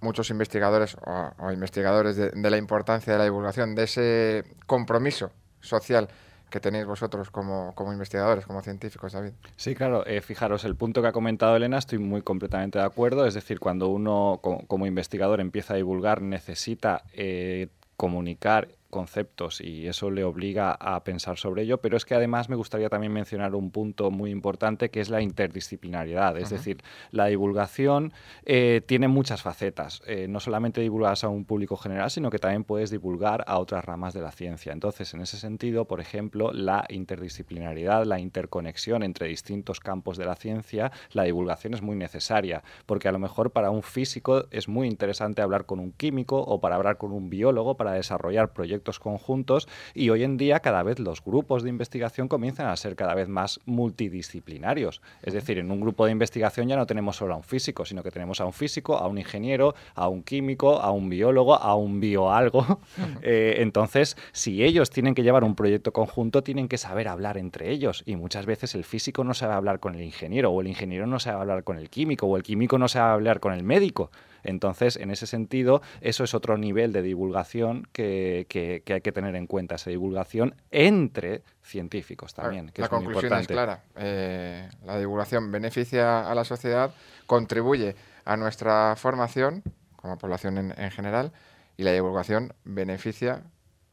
muchos 0.00 0.30
investigadores 0.30 0.96
o, 1.04 1.50
investigadores 1.50 2.16
de, 2.16 2.50
la 2.50 2.56
importancia 2.56 3.12
de 3.12 3.18
la 3.18 3.24
divulgación, 3.24 3.74
de 3.74 3.84
ese 3.84 4.44
compromiso 4.66 5.32
social 5.60 6.08
que 6.50 6.60
tenéis 6.60 6.86
vosotros 6.86 7.30
como, 7.30 7.74
investigadores, 7.92 8.46
como 8.46 8.62
científicos, 8.62 9.12
David. 9.12 9.32
Sí, 9.56 9.74
claro. 9.74 10.06
Eh, 10.06 10.20
fijaros, 10.20 10.64
el 10.64 10.76
punto 10.76 11.02
que 11.02 11.08
ha 11.08 11.12
comentado 11.12 11.56
Elena, 11.56 11.78
estoy 11.78 11.98
muy 11.98 12.22
completamente 12.22 12.78
de 12.78 12.84
acuerdo. 12.84 13.26
Es 13.26 13.34
decir, 13.34 13.58
cuando 13.58 13.88
uno 13.88 14.40
como, 14.40 14.86
investigador 14.86 15.40
empieza 15.40 15.74
a 15.74 15.76
divulgar, 15.76 16.22
necesita 16.22 17.02
eh, 17.12 17.68
comunicar 17.96 18.68
conceptos 18.94 19.60
y 19.60 19.88
eso 19.88 20.08
le 20.08 20.22
obliga 20.22 20.70
a 20.70 21.02
pensar 21.02 21.36
sobre 21.36 21.62
ello, 21.62 21.78
pero 21.78 21.96
es 21.96 22.04
que 22.04 22.14
además 22.14 22.48
me 22.48 22.54
gustaría 22.54 22.88
también 22.88 23.12
mencionar 23.12 23.56
un 23.56 23.72
punto 23.72 24.12
muy 24.12 24.30
importante 24.30 24.88
que 24.88 25.00
es 25.00 25.10
la 25.10 25.20
interdisciplinariedad, 25.20 26.38
es 26.38 26.50
decir, 26.50 26.78
la 27.10 27.26
divulgación 27.26 28.12
eh, 28.44 28.82
tiene 28.86 29.08
muchas 29.08 29.42
facetas, 29.42 30.00
eh, 30.06 30.28
no 30.28 30.38
solamente 30.38 30.80
divulgas 30.80 31.24
a 31.24 31.28
un 31.28 31.44
público 31.44 31.76
general, 31.76 32.08
sino 32.08 32.30
que 32.30 32.38
también 32.38 32.62
puedes 32.62 32.90
divulgar 32.90 33.42
a 33.48 33.58
otras 33.58 33.84
ramas 33.84 34.14
de 34.14 34.20
la 34.20 34.30
ciencia. 34.30 34.72
Entonces, 34.72 35.12
en 35.12 35.22
ese 35.22 35.38
sentido, 35.38 35.86
por 35.86 36.00
ejemplo, 36.00 36.52
la 36.52 36.84
interdisciplinaridad, 36.88 38.04
la 38.04 38.20
interconexión 38.20 39.02
entre 39.02 39.26
distintos 39.26 39.80
campos 39.80 40.16
de 40.16 40.26
la 40.26 40.36
ciencia, 40.36 40.92
la 41.10 41.24
divulgación 41.24 41.74
es 41.74 41.82
muy 41.82 41.96
necesaria, 41.96 42.62
porque 42.86 43.08
a 43.08 43.12
lo 43.12 43.18
mejor 43.18 43.50
para 43.50 43.70
un 43.70 43.82
físico 43.82 44.44
es 44.52 44.68
muy 44.68 44.86
interesante 44.86 45.42
hablar 45.42 45.66
con 45.66 45.80
un 45.80 45.90
químico 45.90 46.38
o 46.38 46.60
para 46.60 46.76
hablar 46.76 46.96
con 46.96 47.10
un 47.10 47.28
biólogo 47.28 47.76
para 47.76 47.92
desarrollar 47.92 48.52
proyectos 48.52 48.83
conjuntos 48.92 49.68
y 49.94 50.10
hoy 50.10 50.22
en 50.22 50.36
día 50.36 50.60
cada 50.60 50.82
vez 50.82 50.98
los 50.98 51.24
grupos 51.24 51.62
de 51.62 51.70
investigación 51.70 52.28
comienzan 52.28 52.68
a 52.68 52.76
ser 52.76 52.96
cada 52.96 53.14
vez 53.14 53.28
más 53.28 53.60
multidisciplinarios. 53.66 55.00
Es 55.22 55.34
decir, 55.34 55.58
en 55.58 55.70
un 55.70 55.80
grupo 55.80 56.06
de 56.06 56.12
investigación 56.12 56.68
ya 56.68 56.76
no 56.76 56.86
tenemos 56.86 57.16
solo 57.16 57.34
a 57.34 57.36
un 57.36 57.42
físico, 57.42 57.84
sino 57.84 58.02
que 58.02 58.10
tenemos 58.10 58.40
a 58.40 58.44
un 58.44 58.52
físico, 58.52 58.96
a 58.96 59.08
un 59.08 59.18
ingeniero, 59.18 59.74
a 59.94 60.08
un 60.08 60.22
químico, 60.22 60.80
a 60.80 60.90
un 60.90 61.08
biólogo, 61.08 61.54
a 61.54 61.74
un 61.74 62.00
bioalgo. 62.00 62.80
Eh, 63.26 63.56
entonces, 63.62 64.16
si 64.32 64.64
ellos 64.64 64.90
tienen 64.90 65.14
que 65.14 65.22
llevar 65.22 65.44
un 65.44 65.54
proyecto 65.54 65.92
conjunto, 65.92 66.42
tienen 66.42 66.68
que 66.68 66.78
saber 66.78 67.08
hablar 67.08 67.38
entre 67.38 67.70
ellos 67.70 68.02
y 68.06 68.16
muchas 68.16 68.44
veces 68.44 68.74
el 68.74 68.84
físico 68.84 69.24
no 69.24 69.34
sabe 69.34 69.54
hablar 69.54 69.80
con 69.80 69.94
el 69.94 70.02
ingeniero 70.02 70.50
o 70.50 70.60
el 70.60 70.68
ingeniero 70.68 71.06
no 71.06 71.20
sabe 71.20 71.40
hablar 71.40 71.64
con 71.64 71.78
el 71.78 71.90
químico 71.90 72.26
o 72.26 72.36
el 72.36 72.42
químico 72.42 72.78
no 72.78 72.88
sabe 72.88 73.12
hablar 73.12 73.40
con 73.40 73.52
el 73.52 73.62
médico. 73.62 74.10
Entonces, 74.44 74.96
en 74.96 75.10
ese 75.10 75.26
sentido, 75.26 75.82
eso 76.00 76.22
es 76.24 76.34
otro 76.34 76.56
nivel 76.56 76.92
de 76.92 77.02
divulgación 77.02 77.88
que, 77.92 78.46
hay 78.86 79.00
que 79.00 79.12
tener 79.12 79.34
en 79.34 79.46
cuenta, 79.46 79.74
esa 79.74 79.90
divulgación 79.90 80.54
entre 80.70 81.42
científicos 81.62 82.34
también. 82.34 82.70
la 82.76 82.88
conclusión 82.88 83.32
es 83.32 83.46
clara. 83.46 83.82
Eh, 83.96 84.68
la 84.84 84.98
divulgación 84.98 85.50
beneficia 85.50 86.30
a 86.30 86.34
la 86.34 86.44
sociedad, 86.44 86.94
contribuye 87.26 87.96
a 88.24 88.36
nuestra 88.36 88.94
formación 88.96 89.62
como 89.96 90.18
población 90.18 90.74
en, 90.76 90.90
general 90.90 91.32
y 91.76 91.82
la 91.82 91.92
divulgación 91.92 92.52
beneficia 92.64 93.42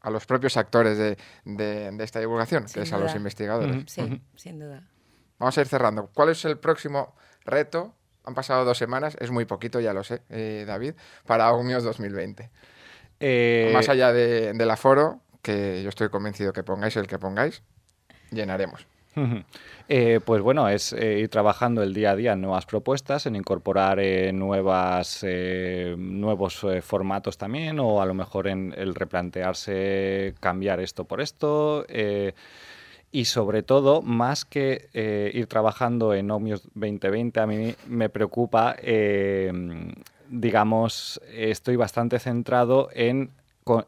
a 0.00 0.10
los 0.10 0.26
propios 0.26 0.56
actores 0.56 0.98
de, 0.98 1.96
esta 2.00 2.20
divulgación, 2.20 2.66
que 2.66 2.82
es 2.82 2.92
a 2.92 2.98
los 2.98 3.14
investigadores. 3.14 3.84
Sí, 3.86 4.22
sin 4.36 4.58
duda. 4.58 4.82
Vamos 5.38 5.56
a 5.56 5.60
ir 5.62 5.68
cerrando. 5.68 6.10
¿Cuál 6.12 6.28
es 6.28 6.44
el 6.44 6.58
próximo 6.58 7.14
reto? 7.44 7.94
Han 8.24 8.34
pasado 8.34 8.64
dos 8.64 8.78
semanas, 8.78 9.16
es 9.20 9.30
muy 9.30 9.44
poquito, 9.44 9.80
ya 9.80 9.92
lo 9.92 10.04
sé, 10.04 10.22
eh, 10.30 10.64
David, 10.66 10.94
para 11.26 11.52
UMIOS 11.52 11.82
2020. 11.82 12.50
Eh, 13.20 13.70
Más 13.72 13.88
allá 13.88 14.12
del 14.12 14.70
aforo, 14.70 15.20
que 15.42 15.82
yo 15.82 15.88
estoy 15.88 16.08
convencido 16.08 16.52
que 16.52 16.62
pongáis 16.62 16.96
el 16.96 17.06
que 17.06 17.18
pongáis, 17.18 17.62
llenaremos. 18.30 18.86
Eh, 19.88 20.20
pues 20.24 20.40
bueno, 20.40 20.68
es 20.68 20.92
ir 20.92 21.28
trabajando 21.28 21.82
el 21.82 21.92
día 21.92 22.12
a 22.12 22.16
día 22.16 22.32
en 22.32 22.40
nuevas 22.40 22.64
propuestas, 22.64 23.26
en 23.26 23.36
incorporar 23.36 23.98
nuevas, 24.32 25.24
nuevos 25.96 26.66
formatos 26.80 27.36
también, 27.36 27.78
o 27.80 28.00
a 28.00 28.06
lo 28.06 28.14
mejor 28.14 28.48
en 28.48 28.72
el 28.76 28.94
replantearse 28.94 30.34
cambiar 30.40 30.80
esto 30.80 31.04
por 31.04 31.20
esto 31.20 31.84
y 33.12 33.26
sobre 33.26 33.62
todo, 33.62 34.00
más 34.00 34.46
que 34.46 34.88
eh, 34.94 35.30
ir 35.34 35.46
trabajando 35.46 36.14
en 36.14 36.30
OMIOS 36.30 36.62
2020, 36.74 37.40
a 37.40 37.46
mí 37.46 37.74
me 37.86 38.08
preocupa, 38.08 38.74
eh, 38.82 39.52
digamos, 40.30 41.20
estoy 41.30 41.76
bastante 41.76 42.18
centrado 42.18 42.88
en 42.94 43.30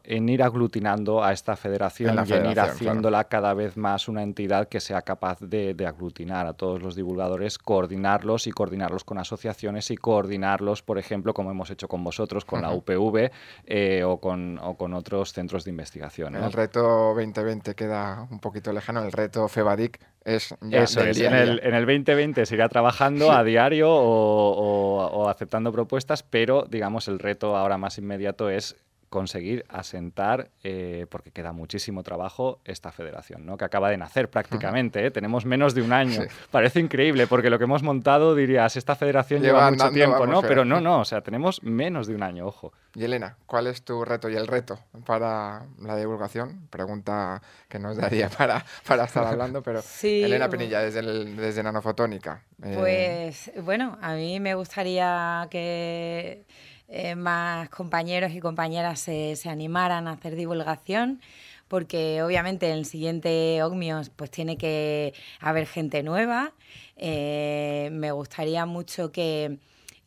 en 0.03 0.29
ir 0.29 0.41
aglutinando 0.41 1.23
a 1.23 1.33
esta 1.33 1.55
federación 1.55 2.25
y 2.27 2.33
en 2.33 2.45
ir 2.45 2.59
haciéndola 2.59 3.25
cada 3.25 3.53
vez 3.53 3.75
más 3.75 4.07
una 4.07 4.23
entidad 4.23 4.69
que 4.69 4.79
sea 4.79 5.01
capaz 5.01 5.39
de, 5.41 5.75
aglutinar 5.85 6.47
a 6.47 6.53
todos 6.53 6.81
los 6.81 6.95
divulgadores, 6.95 7.57
coordinarlos 7.57 8.47
y 8.47 8.51
coordinarlos 8.51 9.03
con 9.03 9.17
asociaciones 9.17 9.91
y 9.91 9.97
coordinarlos, 9.97 10.81
por 10.81 10.97
ejemplo, 10.97 11.33
como 11.33 11.51
hemos 11.51 11.69
hecho 11.69 11.87
con 11.87 12.03
vosotros, 12.03 12.45
con 12.45 12.61
la 12.61 12.71
UPV 12.71 13.31
eh, 13.65 14.03
o, 14.03 14.19
con, 14.19 14.57
o, 14.59 14.75
con, 14.75 14.93
otros 14.93 15.33
centros 15.33 15.63
de 15.65 15.71
investigación. 15.71 16.35
El 16.35 16.51
reto 16.51 17.13
2020 17.15 17.75
queda 17.75 18.27
un 18.31 18.39
poquito 18.39 18.71
lejano, 18.71 19.03
el 19.03 19.11
reto 19.11 19.47
FEBADIC 19.47 19.99
es 20.23 20.55
ya 20.61 20.83
Eso 20.83 21.01
es, 21.01 21.19
en, 21.19 21.33
el, 21.33 21.59
en 21.63 21.75
el 21.75 21.85
2020 21.85 22.45
se 22.45 22.55
irá 22.55 22.67
trabajando 22.69 23.31
a 23.31 23.43
diario 23.43 23.89
o, 23.91 25.05
o 25.05 25.29
aceptando 25.29 25.71
propuestas, 25.71 26.23
pero 26.23 26.65
digamos 26.67 27.07
el 27.07 27.19
reto 27.19 27.55
ahora 27.55 27.77
más 27.77 27.97
inmediato 27.97 28.49
es 28.49 28.75
conseguir 29.15 29.63
asentar, 29.69 30.49
eh, 30.61 31.05
porque 31.09 31.31
queda 31.31 31.53
muchísimo 31.53 32.03
trabajo, 32.03 32.59
esta 32.65 32.91
federación, 32.91 33.45
¿no? 33.45 33.55
que 33.55 33.63
acaba 33.63 33.89
de 33.89 33.95
nacer 33.95 34.29
prácticamente. 34.29 35.05
¿eh? 35.05 35.09
Tenemos 35.09 35.45
menos 35.45 35.73
de 35.73 35.83
un 35.83 35.93
año. 35.93 36.19
Parece 36.51 36.81
increíble, 36.81 37.25
porque 37.25 37.49
lo 37.49 37.57
que 37.57 37.63
hemos 37.63 37.81
montado 37.81 38.35
dirías, 38.35 38.75
esta 38.75 38.93
federación 38.93 39.41
lleva, 39.41 39.71
mucho 39.71 39.89
tiempo, 39.91 40.27
¿no? 40.27 40.41
Pero 40.41 40.65
no, 40.65 40.81
no, 40.81 40.99
o 40.99 41.05
sea, 41.05 41.21
tenemos 41.21 41.63
menos 41.63 42.07
de 42.07 42.15
un 42.15 42.23
año, 42.23 42.45
ojo. 42.45 42.73
Y 42.93 43.05
Elena, 43.05 43.37
¿cuál 43.45 43.67
es 43.67 43.85
tu 43.85 44.03
reto 44.03 44.29
y 44.29 44.35
el 44.35 44.47
reto 44.47 44.81
para 45.05 45.63
la 45.79 45.95
divulgación? 45.95 46.67
Pregunta 46.69 47.41
que 47.69 47.79
nos 47.79 47.95
daría 47.95 48.27
para, 48.37 48.65
para 48.85 49.05
estar 49.05 49.25
hablando, 49.25 49.63
pero 49.63 49.81
Elena 50.03 50.49
Penilla, 50.49 50.81
desde, 50.81 51.01
desde 51.01 51.63
Nanofotónica. 51.63 52.43
Eh, 52.61 52.75
pues 52.77 53.49
bueno, 53.63 53.97
a 54.01 54.13
mí 54.15 54.41
me 54.41 54.55
gustaría 54.55 55.47
que 55.49 56.43
eh, 56.87 57.15
más 57.15 57.69
compañeros 57.69 58.31
y 58.33 58.39
compañeras 58.39 58.99
se, 58.99 59.35
se, 59.35 59.49
animaran 59.49 60.07
a 60.07 60.11
hacer 60.11 60.35
divulgación, 60.35 61.21
porque 61.67 62.21
obviamente 62.21 62.69
en 62.69 62.77
el 62.77 62.85
siguiente 62.85 63.63
OGMIOS 63.63 64.09
pues 64.09 64.29
tiene 64.29 64.57
que 64.57 65.13
haber 65.39 65.65
gente 65.65 66.03
nueva. 66.03 66.53
Eh, 66.97 67.89
me 67.91 68.11
gustaría 68.11 68.65
mucho 68.65 69.11
que 69.11 69.57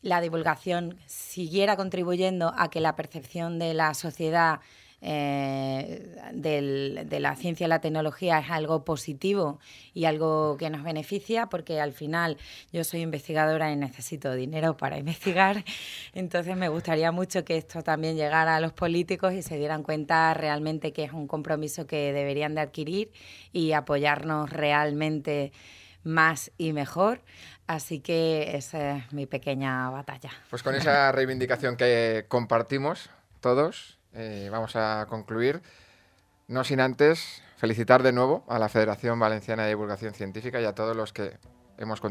la 0.01 0.21
divulgación 0.21 0.97
siguiera 1.05 1.75
contribuyendo 1.75 2.53
a 2.57 2.69
que 2.69 2.79
la 2.79 2.95
percepción 2.95 3.59
de 3.59 3.73
la 3.73 3.93
sociedad 3.93 4.61
eh, 5.01 6.15
de 6.33 7.19
la 7.19 7.35
ciencia 7.35 7.65
y 7.65 7.69
la 7.69 7.79
tecnología 7.79 8.39
es 8.39 8.49
algo 8.49 8.83
positivo 8.83 9.59
y 9.93 10.05
algo 10.05 10.57
que 10.57 10.69
nos 10.69 10.83
beneficia, 10.83 11.47
porque 11.47 11.79
al 11.79 11.93
final 11.93 12.37
yo 12.71 12.83
soy 12.83 13.01
investigadora 13.01 13.71
y 13.71 13.75
necesito 13.75 14.33
dinero 14.33 14.77
para 14.77 14.97
investigar, 14.97 15.63
entonces 16.13 16.57
me 16.57 16.69
gustaría 16.69 17.11
mucho 17.11 17.45
que 17.45 17.57
esto 17.57 17.81
también 17.81 18.15
llegara 18.15 18.57
a 18.57 18.59
los 18.59 18.73
políticos 18.73 19.33
y 19.33 19.41
se 19.41 19.57
dieran 19.57 19.83
cuenta 19.83 20.33
realmente 20.33 20.91
que 20.91 21.03
es 21.05 21.13
un 21.13 21.27
compromiso 21.27 21.87
que 21.87 22.11
deberían 22.13 22.55
de 22.55 22.61
adquirir 22.61 23.11
y 23.53 23.71
apoyarnos 23.71 24.49
realmente 24.49 25.51
más 26.03 26.51
y 26.57 26.73
mejor. 26.73 27.21
Así 27.67 27.99
que 27.99 28.55
esa 28.55 28.97
es 28.97 29.13
mi 29.13 29.27
pequeña 29.27 29.89
batalla. 29.91 30.31
Pues 30.49 30.63
con 30.63 30.73
esa 30.73 31.11
reivindicación 31.11 31.77
que 31.77 32.25
compartimos 32.27 33.11
todos, 33.41 33.98
eh, 34.13 34.49
vamos 34.51 34.75
a 34.75 35.05
concluir, 35.07 35.61
no 36.47 36.63
sin 36.63 36.79
antes 36.79 37.43
felicitar 37.57 38.01
de 38.01 38.11
nuevo 38.11 38.43
a 38.47 38.57
la 38.57 38.69
Federación 38.69 39.19
Valenciana 39.19 39.63
de 39.63 39.69
Divulgación 39.69 40.13
Científica 40.13 40.59
y 40.59 40.65
a 40.65 40.73
todos 40.73 40.95
los 40.95 41.13
que 41.13 41.37
hemos 41.77 42.01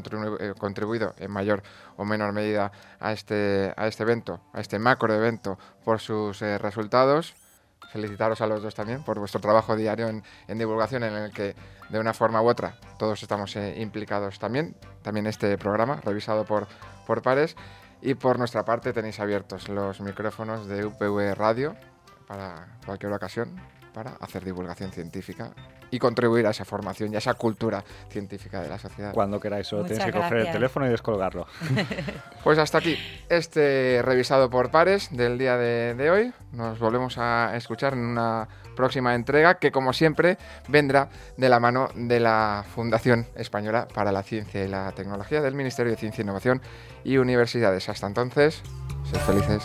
eh, 0.41 0.55
contribuido 0.59 1.15
en 1.19 1.31
mayor 1.31 1.63
o 1.97 2.05
menor 2.05 2.33
medida 2.33 2.71
a 3.01 3.13
este, 3.13 3.75
a 3.77 3.87
este 3.89 4.05
evento, 4.05 4.41
a 4.53 4.61
este 4.61 4.79
macro 4.79 5.13
evento, 5.13 5.59
por 5.85 6.01
sus 6.01 6.41
eh, 6.43 6.59
resultados. 6.59 7.35
Felicitaros 7.91 8.43
a 8.43 8.47
los 8.47 8.63
dos 8.63 8.75
también 8.75 9.03
por 9.03 9.19
vuestro 9.19 9.41
trabajo 9.41 9.75
diario 9.75 10.09
en, 10.09 10.23
divulgación 10.59 11.05
en 11.05 11.15
el 11.15 11.33
que 11.33 11.57
de 11.89 11.99
una 11.99 12.13
forma 12.13 12.43
u 12.43 12.49
otra 12.49 12.77
todos 12.99 13.23
estamos 13.23 13.57
implicados 13.57 14.39
también. 14.39 14.77
También 15.03 15.27
este 15.27 15.57
programa 15.57 15.97
revisado 16.05 16.45
por, 16.45 16.67
por 17.07 17.23
pares. 17.23 17.57
Y 18.01 18.15
por 18.15 18.39
nuestra 18.39 18.65
parte 18.65 18.93
tenéis 18.93 19.21
abiertos 19.21 19.69
los 19.69 20.01
micrófonos 20.01 20.67
de 20.69 20.85
UPV 20.85 21.35
Radio 21.35 21.75
para 22.27 22.79
cualquier 22.85 23.13
ocasión 23.13 23.57
para 23.93 24.13
hacer 24.21 24.45
divulgación 24.45 24.91
científica 24.93 25.53
y 25.91 25.99
contribuir 25.99 26.47
a 26.47 26.51
esa 26.51 26.65
formación 26.65 27.13
y 27.13 27.17
a 27.17 27.19
esa 27.19 27.35
cultura 27.35 27.83
científica 28.11 28.61
de 28.61 28.69
la 28.69 28.79
sociedad. 28.79 29.13
Cuando 29.13 29.41
queráis, 29.41 29.67
solo 29.67 29.85
tenéis 29.85 30.05
que 30.05 30.13
coger 30.13 30.39
el 30.39 30.53
teléfono 30.53 30.87
y 30.87 30.91
descolgarlo. 30.91 31.47
pues 32.45 32.59
hasta 32.59 32.79
aquí 32.79 32.97
este 33.29 34.01
revisado 34.05 34.51
por 34.51 34.71
pares 34.71 35.09
del 35.11 35.39
día 35.39 35.57
de, 35.57 35.95
de 35.95 36.11
hoy. 36.11 36.33
Nos 36.53 36.79
volvemos 36.79 37.19
a 37.19 37.57
escuchar 37.57 37.95
en 37.95 38.01
una 38.01 38.49
próxima 38.79 39.17
entrega 39.17 39.59
que, 39.59 39.73
como 39.73 39.93
siempre, 39.93 40.39
vendrá 40.69 41.09
de 41.37 41.49
la 41.49 41.59
mano 41.59 41.89
de 41.97 42.21
la 42.21 42.65
Fundación 42.75 43.27
Española 43.35 43.89
para 43.93 44.13
la 44.13 44.23
Ciencia 44.23 44.65
y 44.65 44.69
la 44.69 44.93
Tecnología 44.93 45.43
del 45.43 45.55
Ministerio 45.55 45.91
de 45.91 45.99
Ciencia, 45.99 46.23
Innovación 46.23 46.63
y 47.03 47.17
Universidades. 47.17 47.89
Hasta 47.89 48.07
entonces, 48.07 48.63
sed 49.11 49.19
felices. 49.21 49.65